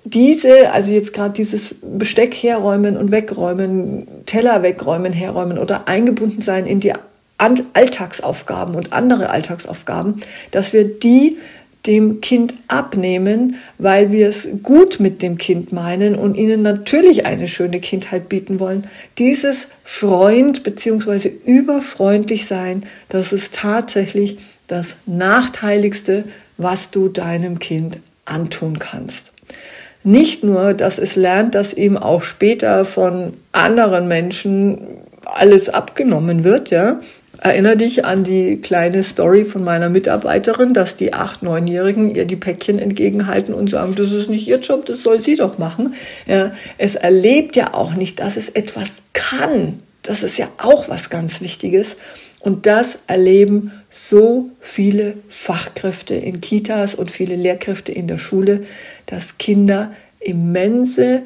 diese, 0.05 0.71
also 0.71 0.93
jetzt 0.93 1.11
gerade 1.11 1.33
dieses 1.33 1.75
Besteck 1.81 2.33
herräumen 2.35 2.95
und 2.95 3.11
wegräumen, 3.11 4.07
Teller 4.25 4.63
wegräumen, 4.63 5.11
herräumen 5.11 5.57
oder 5.57 5.89
eingebunden 5.89 6.41
sein 6.41 6.65
in 6.65 6.79
die 6.79 6.93
Alltagsaufgaben 7.37 8.75
und 8.75 8.93
andere 8.93 9.29
Alltagsaufgaben, 9.29 10.21
dass 10.51 10.71
wir 10.71 10.85
die 10.85 11.37
dem 11.85 12.21
Kind 12.21 12.53
abnehmen, 12.67 13.55
weil 13.77 14.11
wir 14.11 14.27
es 14.27 14.47
gut 14.61 14.99
mit 14.99 15.21
dem 15.21 15.37
Kind 15.37 15.71
meinen 15.71 16.15
und 16.15 16.35
ihnen 16.35 16.61
natürlich 16.61 17.25
eine 17.25 17.47
schöne 17.47 17.79
Kindheit 17.79 18.27
bieten 18.29 18.59
wollen. 18.59 18.85
Dieses 19.17 19.67
Freund 19.83 20.63
bzw. 20.63 21.31
überfreundlich 21.45 22.45
sein, 22.45 22.83
das 23.09 23.31
ist 23.31 23.55
tatsächlich 23.55 24.37
das 24.67 24.95
Nachteiligste, 25.05 26.25
was 26.57 26.91
du 26.91 27.07
deinem 27.07 27.59
Kind 27.59 27.99
antun 28.25 28.79
kannst. 28.79 29.31
Nicht 30.03 30.43
nur, 30.43 30.73
dass 30.73 30.97
es 30.97 31.15
lernt, 31.15 31.55
dass 31.55 31.73
ihm 31.73 31.97
auch 31.97 32.21
später 32.21 32.85
von 32.85 33.33
anderen 33.51 34.07
Menschen 34.07 34.79
alles 35.25 35.69
abgenommen 35.69 36.43
wird, 36.43 36.69
ja, 36.69 36.99
Erinnere 37.47 37.77
dich 37.77 38.03
an 38.03 38.25
die 38.25 38.57
kleine 38.57 39.03
Story 39.03 39.45
von 39.45 39.63
meiner 39.63 39.87
Mitarbeiterin, 39.87 40.73
dass 40.73 40.97
die 40.97 41.13
acht, 41.13 41.43
neunjährigen 41.43 42.13
ihr 42.13 42.25
die 42.25 42.35
Päckchen 42.35 42.77
entgegenhalten 42.77 43.53
und 43.53 43.69
sagen, 43.69 43.95
das 43.95 44.11
ist 44.11 44.29
nicht 44.29 44.45
ihr 44.49 44.59
Job, 44.59 44.85
das 44.85 45.01
soll 45.01 45.21
sie 45.21 45.35
doch 45.35 45.57
machen. 45.57 45.93
Ja, 46.25 46.51
es 46.77 46.95
erlebt 46.95 47.55
ja 47.55 47.73
auch 47.73 47.93
nicht, 47.93 48.19
dass 48.19 48.35
es 48.35 48.49
etwas 48.49 48.97
kann. 49.13 49.79
Das 50.03 50.23
ist 50.23 50.37
ja 50.37 50.49
auch 50.57 50.89
was 50.89 51.09
ganz 51.09 51.39
Wichtiges. 51.39 51.95
Und 52.41 52.65
das 52.65 52.99
erleben 53.07 53.71
so 53.89 54.49
viele 54.59 55.13
Fachkräfte 55.29 56.15
in 56.15 56.41
Kitas 56.41 56.95
und 56.95 57.11
viele 57.11 57.37
Lehrkräfte 57.37 57.93
in 57.93 58.09
der 58.09 58.17
Schule, 58.17 58.63
dass 59.05 59.37
Kinder 59.37 59.93
immense 60.19 61.21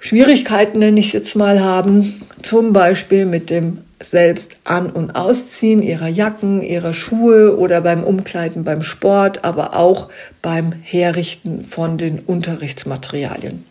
Schwierigkeiten, 0.00 0.80
nenne 0.80 0.98
ich 0.98 1.06
es 1.06 1.12
jetzt 1.12 1.36
mal, 1.36 1.60
haben, 1.60 2.20
zum 2.42 2.72
Beispiel 2.72 3.26
mit 3.26 3.48
dem 3.48 3.78
selbst 4.02 4.56
an- 4.64 4.90
und 4.90 5.12
ausziehen 5.12 5.82
ihrer 5.82 6.08
Jacken, 6.08 6.62
ihrer 6.62 6.94
Schuhe 6.94 7.56
oder 7.56 7.80
beim 7.80 8.04
Umkleiden 8.04 8.64
beim 8.64 8.82
Sport, 8.82 9.44
aber 9.44 9.76
auch 9.76 10.08
beim 10.40 10.72
Herrichten 10.72 11.64
von 11.64 11.98
den 11.98 12.18
Unterrichtsmaterialien. 12.20 13.64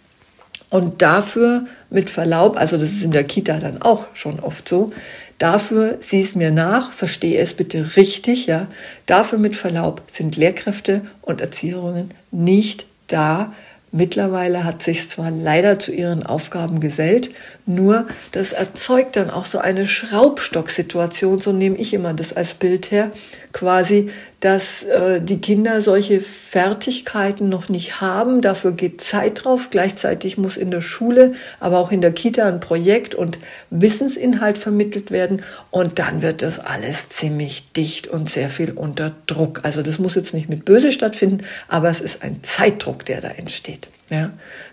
Und 0.70 1.02
dafür, 1.02 1.66
mit 1.90 2.10
Verlaub, 2.10 2.58
also 2.58 2.78
das 2.78 2.92
ist 2.92 3.04
in 3.04 3.12
der 3.12 3.26
Kita 3.26 3.60
dann 3.60 3.82
auch 3.82 4.06
schon 4.14 4.40
oft 4.40 4.70
so, 4.70 4.94
dafür 5.38 5.98
sieh 6.00 6.22
es 6.22 6.34
mir 6.34 6.52
nach, 6.52 6.94
verstehe 6.94 7.40
es 7.40 7.54
bitte 7.54 7.98
richtig, 7.98 8.46
ja, 8.46 8.68
dafür 9.06 9.38
mit 9.38 9.58
Verlaub 9.58 10.02
sind 10.10 10.38
Lehrkräfte 10.38 11.02
und 11.22 11.42
Erzieherinnen 11.42 12.14
nicht 12.32 12.86
da, 13.08 13.54
Mittlerweile 13.94 14.64
hat 14.64 14.82
sich 14.82 15.10
zwar 15.10 15.32
leider 15.32 15.78
zu 15.78 15.92
ihren 15.92 16.24
Aufgaben 16.24 16.80
gesellt, 16.80 17.32
nur 17.66 18.08
das 18.32 18.54
erzeugt 18.54 19.18
dann 19.18 19.30
auch 19.30 19.44
so 19.44 19.58
eine 19.58 19.86
Schraubstocksituation, 19.86 21.42
so 21.42 21.52
nehme 21.52 21.76
ich 21.76 21.94
immer 21.94 22.14
das 22.14 22.32
als 22.32 22.54
Bild 22.54 22.92
her, 22.92 23.12
quasi, 23.54 24.10
dass 24.40 24.84
äh, 24.84 25.22
die 25.22 25.40
Kinder 25.40 25.82
solche 25.82 26.20
Fertigkeiten 26.22 27.50
noch 27.50 27.70
nicht 27.70 28.02
haben, 28.02 28.42
dafür 28.42 28.72
geht 28.72 29.02
Zeit 29.02 29.44
drauf, 29.44 29.70
gleichzeitig 29.70 30.38
muss 30.38 30.58
in 30.58 30.72
der 30.72 30.82
Schule, 30.82 31.34
aber 31.60 31.80
auch 31.80 31.92
in 31.92 32.02
der 32.02 32.12
Kita 32.12 32.48
ein 32.48 32.60
Projekt 32.60 33.16
und 33.16 33.40
Wissensinhalt 33.70 34.58
vermittelt 34.58 35.12
werden 35.12 35.44
und 35.70 36.00
dann 36.00 36.22
wird 36.22 36.42
das 36.42 36.60
alles 36.60 37.10
ziemlich 37.10 37.72
dicht 37.74 38.08
und 38.08 38.30
sehr 38.30 38.50
viel 38.50 38.72
unter 38.72 39.12
Druck. 39.28 39.62
Also 39.64 39.82
das 39.82 40.00
muss 40.00 40.16
jetzt 40.16 40.34
nicht 40.34 40.50
mit 40.50 40.66
Böse 40.66 40.92
stattfinden, 40.92 41.44
aber 41.68 41.90
es 41.90 42.00
ist 42.00 42.24
ein 42.24 42.44
Zeitdruck, 42.44 43.06
der 43.06 43.22
da 43.22 43.30
entsteht. 43.30 43.88
Ja, 44.10 44.32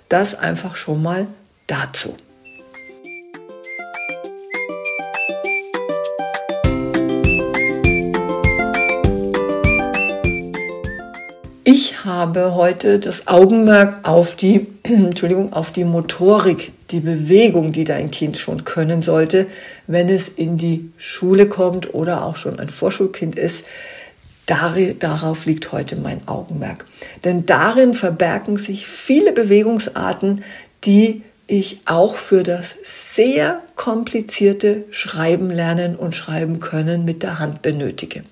das 0.09 0.35
einfach 0.35 0.77
schon 0.77 1.03
mal 1.03 1.27
dazu. 1.67 2.17
Ich 11.71 12.07
habe 12.07 12.55
heute 12.55 12.99
das 12.99 13.27
Augenmerk 13.27 14.09
auf 14.09 14.35
die, 14.35 14.69
Entschuldigung, 14.85 15.53
auf 15.53 15.71
die 15.71 15.85
Motorik, 15.85 16.73
die 16.91 17.01
Bewegung, 17.01 17.73
die 17.73 17.85
dein 17.85 18.11
Kind 18.11 18.39
schon 18.39 18.65
können 18.65 19.03
sollte, 19.03 19.45
wenn 19.87 20.09
es 20.09 20.31
in 20.31 20.57
die 20.57 20.91
Schule 20.97 21.45
kommt 21.45 21.93
oder 21.93 22.25
auch 22.25 22.37
schon 22.37 22.59
ein 22.59 22.71
Vorschulkind 22.71 23.37
ist. 23.37 23.65
Darauf 24.47 25.45
liegt 25.45 25.71
heute 25.71 25.97
mein 25.97 26.27
Augenmerk. 26.27 26.87
Denn 27.25 27.45
darin 27.45 27.93
verbergen 27.93 28.57
sich 28.57 28.87
viele 28.87 29.35
Bewegungsarten, 29.35 30.45
die 30.85 31.21
ich 31.47 31.81
auch 31.85 32.15
für 32.15 32.45
das 32.45 32.77
sehr 32.83 33.61
komplizierte 33.77 34.85
Schreiben 34.89 35.51
lernen 35.51 35.97
und 35.97 36.15
schreiben 36.15 36.61
können 36.61 37.05
mit 37.05 37.23
der 37.23 37.39
Hand 37.39 37.61
benötige. 37.61 38.23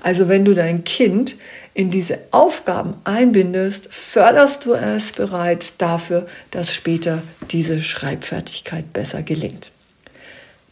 Also 0.00 0.28
wenn 0.28 0.44
du 0.44 0.54
dein 0.54 0.84
Kind 0.84 1.34
in 1.78 1.92
diese 1.92 2.18
Aufgaben 2.32 2.94
einbindest, 3.04 3.86
förderst 3.88 4.66
du 4.66 4.74
es 4.74 5.12
bereits 5.12 5.76
dafür, 5.76 6.26
dass 6.50 6.74
später 6.74 7.22
diese 7.52 7.82
Schreibfertigkeit 7.82 8.92
besser 8.92 9.22
gelingt. 9.22 9.70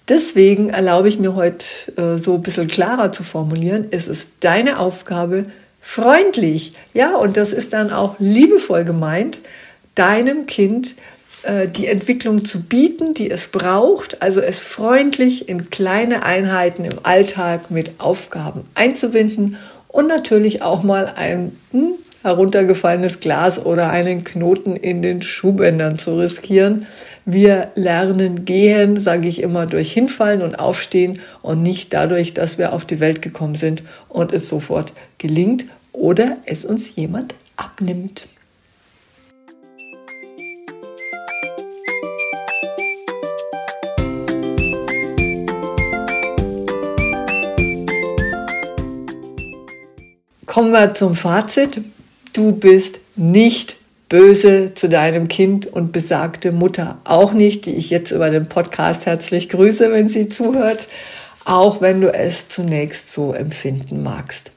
Deswegen 0.09 0.71
erlaube 0.71 1.09
ich 1.09 1.21
mir 1.21 1.37
heute 1.37 1.64
äh, 1.97 2.19
so 2.19 2.35
ein 2.35 2.42
bisschen 2.42 2.66
klarer 2.66 3.12
zu 3.12 3.23
formulieren, 3.23 3.87
es 3.92 4.09
ist 4.09 4.31
deine 4.40 4.81
Aufgabe, 4.81 5.45
freundlich, 5.81 6.73
ja, 6.92 7.14
und 7.14 7.37
das 7.37 7.53
ist 7.53 7.73
dann 7.73 7.92
auch 7.92 8.16
liebevoll 8.19 8.83
gemeint, 8.83 9.38
deinem 9.95 10.47
Kind 10.47 10.97
äh, 11.45 11.69
die 11.69 11.87
Entwicklung 11.87 12.45
zu 12.45 12.64
bieten, 12.64 13.14
die 13.14 13.31
es 13.31 13.47
braucht, 13.47 14.23
also 14.23 14.40
es 14.40 14.59
freundlich 14.59 15.49
in 15.49 15.71
kleine 15.71 16.25
Einheiten 16.25 16.85
im 16.85 16.99
Alltag 17.05 17.71
mit 17.71 17.92
Aufgaben 17.99 18.62
einzubinden 18.75 19.57
und 19.97 20.09
natürlich 20.09 20.61
auch 20.61 20.83
mal 20.83 21.07
ein 21.17 21.53
hm, 21.71 21.95
heruntergefallenes 22.23 23.21
Glas 23.21 23.59
oder 23.59 23.89
einen 23.89 24.25
Knoten 24.25 24.77
in 24.77 25.01
den 25.01 25.23
Schuhbändern 25.23 25.99
zu 25.99 26.19
riskieren, 26.19 26.87
wir 27.25 27.69
lernen 27.77 28.45
gehen, 28.45 29.01
sage 29.01 29.27
ich 29.27 29.41
immer, 29.41 29.65
durch 29.65 29.91
Hinfallen 29.95 30.43
und 30.43 30.57
Aufstehen 30.57 31.21
und 31.41 31.63
nicht 31.63 31.95
dadurch, 31.95 32.35
dass 32.35 32.59
wir 32.59 32.75
auf 32.75 32.85
die 32.85 33.01
Welt 33.01 33.23
gekommen 33.23 33.55
sind 33.55 33.83
und 34.11 34.33
es 34.33 34.51
sofort 34.51 34.93
gelingt 35.17 35.65
oder 35.93 36.37
es 36.45 36.67
uns 36.67 36.95
jemand 36.95 37.35
abnimmt. 37.57 38.29
Kommen 50.57 50.73
wir 50.73 50.95
zum 50.95 51.14
Fazit. 51.14 51.83
Du 52.33 52.53
bist 52.53 52.99
nicht 53.14 53.77
böse 54.09 54.73
zu 54.75 54.88
deinem 54.88 55.29
Kind 55.29 55.66
und 55.66 55.92
besagte 55.92 56.51
Mutter 56.51 56.97
auch 57.05 57.35
nicht, 57.35 57.66
die 57.66 57.75
ich 57.75 57.90
jetzt 57.90 58.11
über 58.11 58.31
den 58.31 58.49
Podcast 58.49 59.05
herzlich 59.05 59.51
grüße, 59.51 59.92
wenn 59.92 60.09
sie 60.09 60.31
zuhört, 60.31 60.88
auch 61.45 61.83
wenn 61.83 62.01
du 62.01 62.11
es 62.11 62.49
zunächst 62.49 63.12
so 63.12 63.35
empfinden 63.35 64.03
magst. 64.03 64.51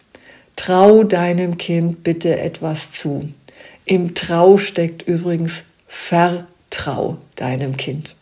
Trau 0.55 1.03
deinem 1.03 1.57
Kind 1.57 2.01
bitte 2.01 2.39
etwas 2.39 2.93
zu. 2.93 3.27
Im 3.83 4.15
Trau 4.15 4.57
steckt 4.57 5.01
übrigens 5.01 5.63
Vertrau 5.85 7.17
deinem 7.35 7.75
Kind. 7.75 8.15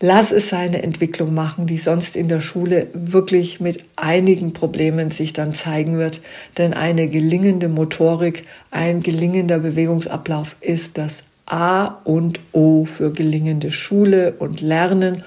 Lass 0.00 0.30
es 0.30 0.50
seine 0.50 0.82
Entwicklung 0.82 1.32
machen, 1.32 1.66
die 1.66 1.78
sonst 1.78 2.16
in 2.16 2.28
der 2.28 2.42
Schule 2.42 2.88
wirklich 2.92 3.60
mit 3.60 3.84
einigen 3.96 4.52
Problemen 4.52 5.10
sich 5.10 5.32
dann 5.32 5.54
zeigen 5.54 5.96
wird. 5.96 6.20
Denn 6.58 6.74
eine 6.74 7.08
gelingende 7.08 7.68
Motorik, 7.68 8.44
ein 8.70 9.02
gelingender 9.02 9.58
Bewegungsablauf 9.58 10.56
ist 10.60 10.98
das 10.98 11.24
A 11.46 11.86
und 12.04 12.40
O 12.52 12.84
für 12.84 13.10
gelingende 13.10 13.70
Schule 13.70 14.34
und 14.38 14.60
Lernen. 14.60 15.22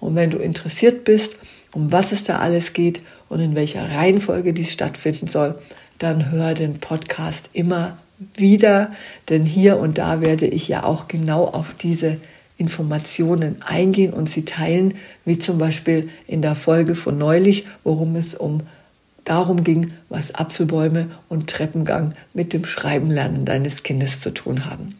Und 0.00 0.14
wenn 0.14 0.30
du 0.30 0.38
interessiert 0.38 1.04
bist, 1.04 1.34
um 1.72 1.92
was 1.92 2.12
es 2.12 2.24
da 2.24 2.38
alles 2.38 2.72
geht 2.72 3.02
und 3.28 3.40
in 3.40 3.54
welcher 3.54 3.90
Reihenfolge 3.90 4.54
dies 4.54 4.72
stattfinden 4.72 5.28
soll, 5.28 5.56
dann 5.98 6.30
hör 6.30 6.54
den 6.54 6.78
Podcast 6.78 7.50
immer 7.52 7.98
wieder, 8.34 8.92
denn 9.28 9.44
hier 9.44 9.78
und 9.78 9.98
da 9.98 10.20
werde 10.20 10.46
ich 10.46 10.68
ja 10.68 10.84
auch 10.84 11.08
genau 11.08 11.44
auf 11.44 11.74
diese 11.74 12.18
Informationen 12.56 13.62
eingehen 13.62 14.12
und 14.12 14.30
sie 14.30 14.44
teilen, 14.44 14.94
wie 15.24 15.38
zum 15.38 15.58
Beispiel 15.58 16.08
in 16.26 16.40
der 16.40 16.54
Folge 16.54 16.94
von 16.94 17.18
neulich, 17.18 17.66
worum 17.82 18.16
es 18.16 18.34
um 18.34 18.62
darum 19.24 19.64
ging, 19.64 19.92
was 20.08 20.34
Apfelbäume 20.34 21.08
und 21.28 21.48
Treppengang 21.48 22.12
mit 22.32 22.52
dem 22.52 22.64
Schreibenlernen 22.64 23.44
deines 23.44 23.82
Kindes 23.82 24.20
zu 24.20 24.30
tun 24.30 24.66
haben. 24.66 24.94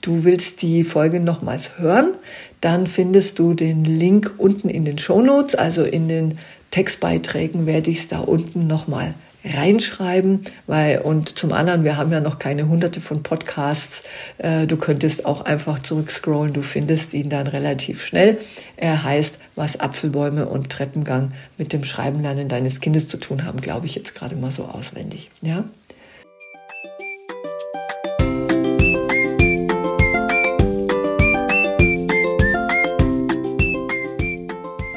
Du 0.00 0.24
willst 0.24 0.62
die 0.62 0.84
Folge 0.84 1.18
nochmals 1.18 1.78
hören, 1.78 2.14
dann 2.60 2.86
findest 2.86 3.38
du 3.38 3.54
den 3.54 3.84
Link 3.84 4.32
unten 4.38 4.68
in 4.68 4.84
den 4.84 4.96
Show 4.96 5.20
Notes, 5.20 5.56
also 5.56 5.82
in 5.82 6.08
den 6.08 6.38
Textbeiträgen 6.70 7.66
werde 7.66 7.90
ich 7.90 8.00
es 8.00 8.08
da 8.08 8.20
unten 8.20 8.66
nochmal 8.66 9.14
reinschreiben, 9.44 10.42
weil 10.66 10.98
und 10.98 11.38
zum 11.38 11.52
anderen, 11.52 11.84
wir 11.84 11.96
haben 11.96 12.12
ja 12.12 12.20
noch 12.20 12.38
keine 12.38 12.68
hunderte 12.68 13.00
von 13.00 13.22
Podcasts. 13.22 14.02
Äh, 14.38 14.66
du 14.66 14.76
könntest 14.76 15.24
auch 15.24 15.42
einfach 15.42 15.78
zurückscrollen, 15.78 16.52
du 16.52 16.62
findest 16.62 17.14
ihn 17.14 17.28
dann 17.28 17.46
relativ 17.46 18.04
schnell. 18.04 18.38
Er 18.76 19.04
heißt, 19.04 19.34
was 19.54 19.78
Apfelbäume 19.78 20.48
und 20.48 20.70
Treppengang 20.70 21.32
mit 21.56 21.72
dem 21.72 21.84
Schreibenlernen 21.84 22.48
deines 22.48 22.80
Kindes 22.80 23.06
zu 23.08 23.18
tun 23.18 23.44
haben, 23.44 23.60
glaube 23.60 23.86
ich 23.86 23.94
jetzt 23.94 24.14
gerade 24.14 24.36
mal 24.36 24.52
so 24.52 24.64
auswendig. 24.64 25.30
Ja? 25.42 25.64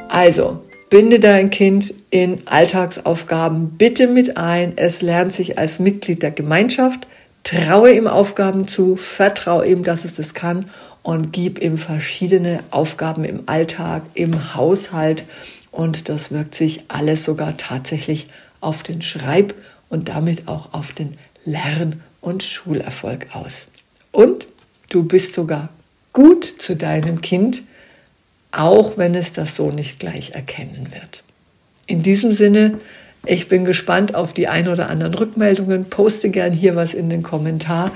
Also, 0.10 0.62
Binde 0.92 1.22
dein 1.22 1.50
Kind 1.50 1.94
in 2.10 2.46
Alltagsaufgaben 2.48 3.78
bitte 3.78 4.08
mit 4.08 4.36
ein. 4.36 4.74
Es 4.76 5.02
lernt 5.02 5.32
sich 5.32 5.58
als 5.58 5.80
Mitglied 5.80 6.22
der 6.22 6.32
Gemeinschaft. 6.32 7.08
Traue 7.46 7.94
ihm 7.94 8.08
Aufgaben 8.08 8.68
zu, 8.68 8.98
vertraue 8.98 9.66
ihm, 9.66 9.86
dass 9.86 10.04
es 10.04 10.16
das 10.16 10.34
kann 10.34 10.70
und 11.02 11.32
gib 11.32 11.62
ihm 11.62 11.78
verschiedene 11.78 12.60
Aufgaben 12.72 13.24
im 13.24 13.44
Alltag, 13.46 14.04
im 14.16 14.54
Haushalt. 14.54 15.24
Und 15.72 16.10
das 16.10 16.34
wirkt 16.34 16.56
sich 16.56 16.82
alles 16.90 17.24
sogar 17.24 17.56
tatsächlich 17.56 18.28
auf 18.60 18.84
den 18.84 19.02
Schreib- 19.02 19.56
und 19.88 20.10
damit 20.10 20.50
auch 20.50 20.74
auf 20.74 20.92
den 20.92 21.18
Lern- 21.46 22.02
und 22.20 22.44
Schulerfolg 22.44 23.28
aus. 23.34 23.54
Und 24.12 24.46
du 24.90 25.04
bist 25.04 25.36
sogar 25.36 25.70
gut 26.12 26.44
zu 26.44 26.76
deinem 26.76 27.22
Kind 27.22 27.64
auch 28.52 28.98
wenn 28.98 29.16
es 29.16 29.34
das 29.34 29.56
so 29.56 29.72
nicht 29.72 30.00
gleich 30.00 30.32
erkennen 30.32 30.90
wird. 30.94 31.24
In 31.88 32.04
diesem 32.04 32.32
Sinne, 32.32 32.80
ich 33.26 33.48
bin 33.48 33.66
gespannt 33.66 34.16
auf 34.16 34.34
die 34.34 34.48
ein 34.48 34.68
oder 34.68 34.90
anderen 34.90 35.14
Rückmeldungen. 35.14 35.86
Poste 35.86 36.30
gern 36.30 36.54
hier 36.54 36.76
was 36.76 36.94
in 36.94 37.10
den 37.10 37.22
Kommentar. 37.22 37.92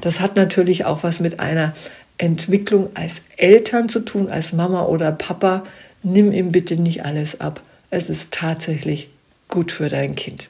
Das 0.00 0.20
hat 0.20 0.36
natürlich 0.36 0.84
auch 0.84 1.02
was 1.02 1.20
mit 1.20 1.38
einer 1.38 1.74
Entwicklung 2.16 2.90
als 2.94 3.22
Eltern 3.36 3.88
zu 3.88 4.00
tun, 4.00 4.28
als 4.30 4.52
Mama 4.52 4.84
oder 4.84 5.12
Papa. 5.12 5.64
Nimm 6.02 6.32
ihm 6.32 6.50
bitte 6.50 6.80
nicht 6.80 7.04
alles 7.04 7.40
ab. 7.40 7.60
Es 7.90 8.08
ist 8.08 8.32
tatsächlich 8.32 9.08
gut 9.48 9.72
für 9.72 9.88
dein 9.88 10.14
Kind. 10.14 10.48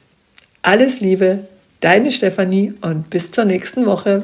Alles 0.61 0.99
Liebe, 0.99 1.47
deine 1.81 2.11
Stefanie 2.11 2.73
und 2.81 3.09
bis 3.09 3.31
zur 3.31 3.45
nächsten 3.45 3.85
Woche. 3.85 4.23